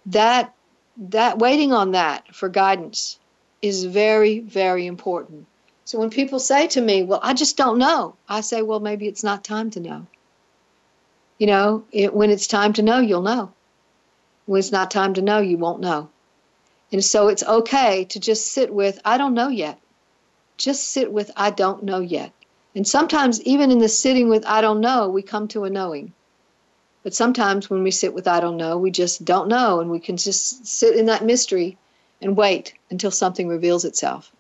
[0.07, 0.55] That
[0.97, 3.19] that waiting on that for guidance
[3.63, 5.49] is very, very important.
[5.87, 9.07] So when people say to me, Well, I just don't know, I say, Well, maybe
[9.07, 10.07] it's not time to know.
[11.39, 13.53] You know, it, when it's time to know, you'll know.
[14.47, 16.09] When it's not time to know, you won't know.
[16.93, 19.79] And so it's okay to just sit with, I don't know yet.
[20.57, 22.33] Just sit with, I don't know yet.
[22.75, 26.13] And sometimes, even in the sitting with, I don't know, we come to a knowing.
[27.03, 30.01] But sometimes when we sit with, I don't know, we just don't know, and we
[30.01, 31.77] can just sit in that mystery
[32.23, 34.33] and wait until something reveals itself.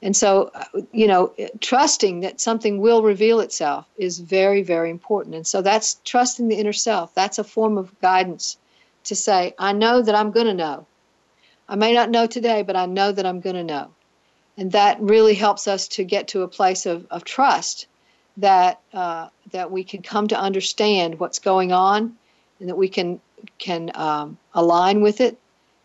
[0.00, 0.52] And so,
[0.92, 5.34] you know, trusting that something will reveal itself is very, very important.
[5.34, 7.14] And so that's trusting the inner self.
[7.14, 8.58] That's a form of guidance
[9.04, 10.86] to say, I know that I'm going to know.
[11.68, 13.90] I may not know today, but I know that I'm going to know.
[14.56, 17.86] And that really helps us to get to a place of, of trust
[18.36, 22.16] that uh, that we can come to understand what's going on
[22.60, 23.20] and that we can
[23.58, 25.38] can um, align with it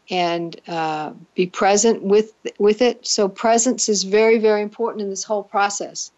[0.10, 3.06] and uh, be present with with it.
[3.08, 6.12] So presence is very very important in this whole process.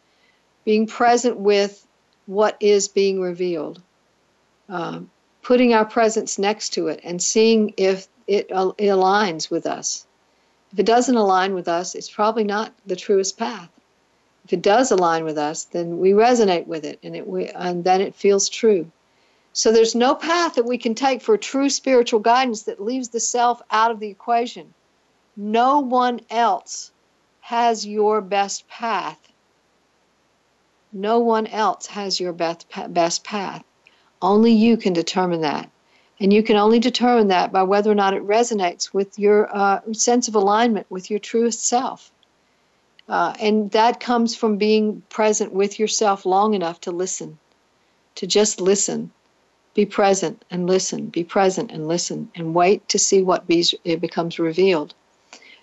[0.63, 1.85] Being present with
[2.25, 3.81] what is being revealed,
[4.67, 5.09] um,
[5.43, 10.05] putting our presence next to it, and seeing if it, uh, it aligns with us.
[10.73, 13.69] If it doesn't align with us, it's probably not the truest path.
[14.45, 17.83] If it does align with us, then we resonate with it, and it we, and
[17.83, 18.91] then it feels true.
[19.57, 23.21] So there's no path that we can take for true spiritual guidance that leaves the
[23.21, 24.73] self out of the equation.
[25.37, 26.91] No one else
[27.39, 29.17] has your best path.
[30.91, 33.63] No one else has your best, best path.
[34.21, 35.69] Only you can determine that.
[36.19, 39.79] And you can only determine that by whether or not it resonates with your uh,
[39.93, 42.11] sense of alignment with your truest self.
[43.07, 47.39] Uh, and that comes from being present with yourself long enough to listen,
[48.15, 49.11] to just listen
[49.75, 54.95] be present and listen, be present and listen, and wait to see what becomes revealed.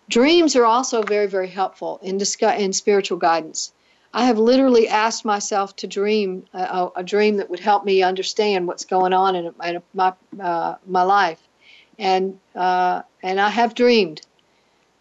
[0.09, 3.73] Dreams are also very, very helpful in, discuss, in spiritual guidance.
[4.15, 8.67] I have literally asked myself to dream a, a dream that would help me understand
[8.67, 11.41] what's going on in, in my uh, my life,
[11.99, 14.21] and uh, and I have dreamed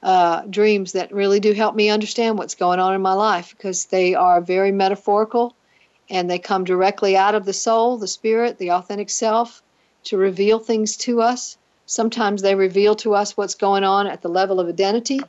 [0.01, 3.85] uh, dreams that really do help me understand what's going on in my life because
[3.85, 5.53] they are very metaphorical
[6.11, 9.63] and they come directly out of the soul, the spirit, the authentic self
[10.03, 11.57] to reveal things to us.
[11.85, 15.21] Sometimes they reveal to us what's going on at the level of identity,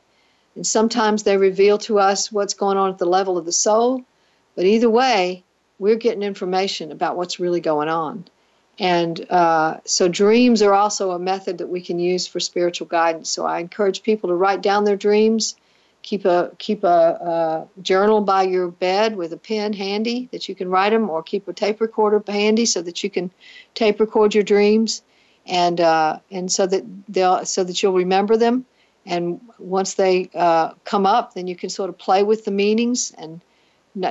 [0.55, 4.03] and sometimes they reveal to us what's going on at the level of the soul.
[4.55, 5.43] But either way,
[5.79, 8.25] we're getting information about what's really going on.
[8.77, 13.29] And uh, so dreams are also a method that we can use for spiritual guidance.
[13.29, 15.55] So I encourage people to write down their dreams.
[16.03, 20.69] Keep a keep a, journal by your bed with a pen handy that you can
[20.69, 23.31] write them, or keep a tape recorder handy so that you can
[23.73, 25.01] tape record your dreams,
[25.45, 28.65] and uh, and so that they'll so that you'll remember them.
[29.05, 33.13] And once they uh, come up, then you can sort of play with the meanings
[33.17, 33.41] and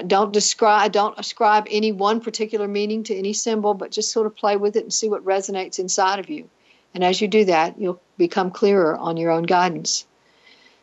[0.07, 4.37] don't describe don't ascribe any one particular meaning to any symbol but just sort of
[4.37, 6.49] play with it and see what resonates inside of you.
[6.95, 10.07] And as you do that you'll become clearer on your own guidance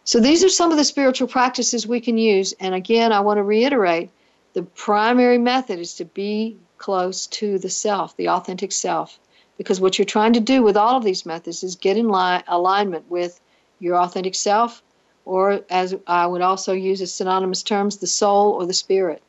[0.09, 3.37] so these are some of the spiritual practices we can use and again i want
[3.37, 4.09] to reiterate
[4.53, 9.19] the primary method is to be close to the self the authentic self
[9.57, 13.05] because what you're trying to do with all of these methods is get in alignment
[13.09, 13.39] with
[13.79, 14.81] your authentic self
[15.29, 19.21] or as I would also use as synonymous terms, the soul or the spirit.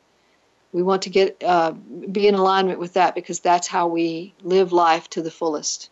[0.73, 1.73] We want to get uh,
[2.11, 5.91] be in alignment with that because that's how we live life to the fullest.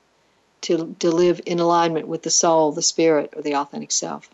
[0.61, 4.29] To to live in alignment with the soul, the spirit, or the authentic self.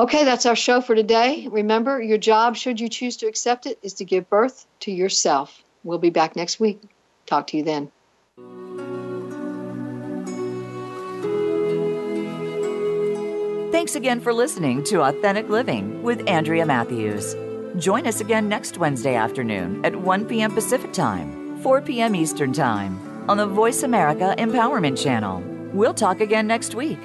[0.00, 1.46] Okay, that's our show for today.
[1.50, 5.62] Remember, your job, should you choose to accept it, is to give birth to yourself.
[5.84, 6.80] We'll be back next week.
[7.26, 7.92] Talk to you then.
[13.70, 17.36] Thanks again for listening to Authentic Living with Andrea Matthews.
[17.76, 20.54] Join us again next Wednesday afternoon at 1 p.m.
[20.54, 22.14] Pacific Time, 4 p.m.
[22.14, 22.98] Eastern Time
[23.28, 25.42] on the Voice America Empowerment Channel.
[25.74, 26.98] We'll talk again next week.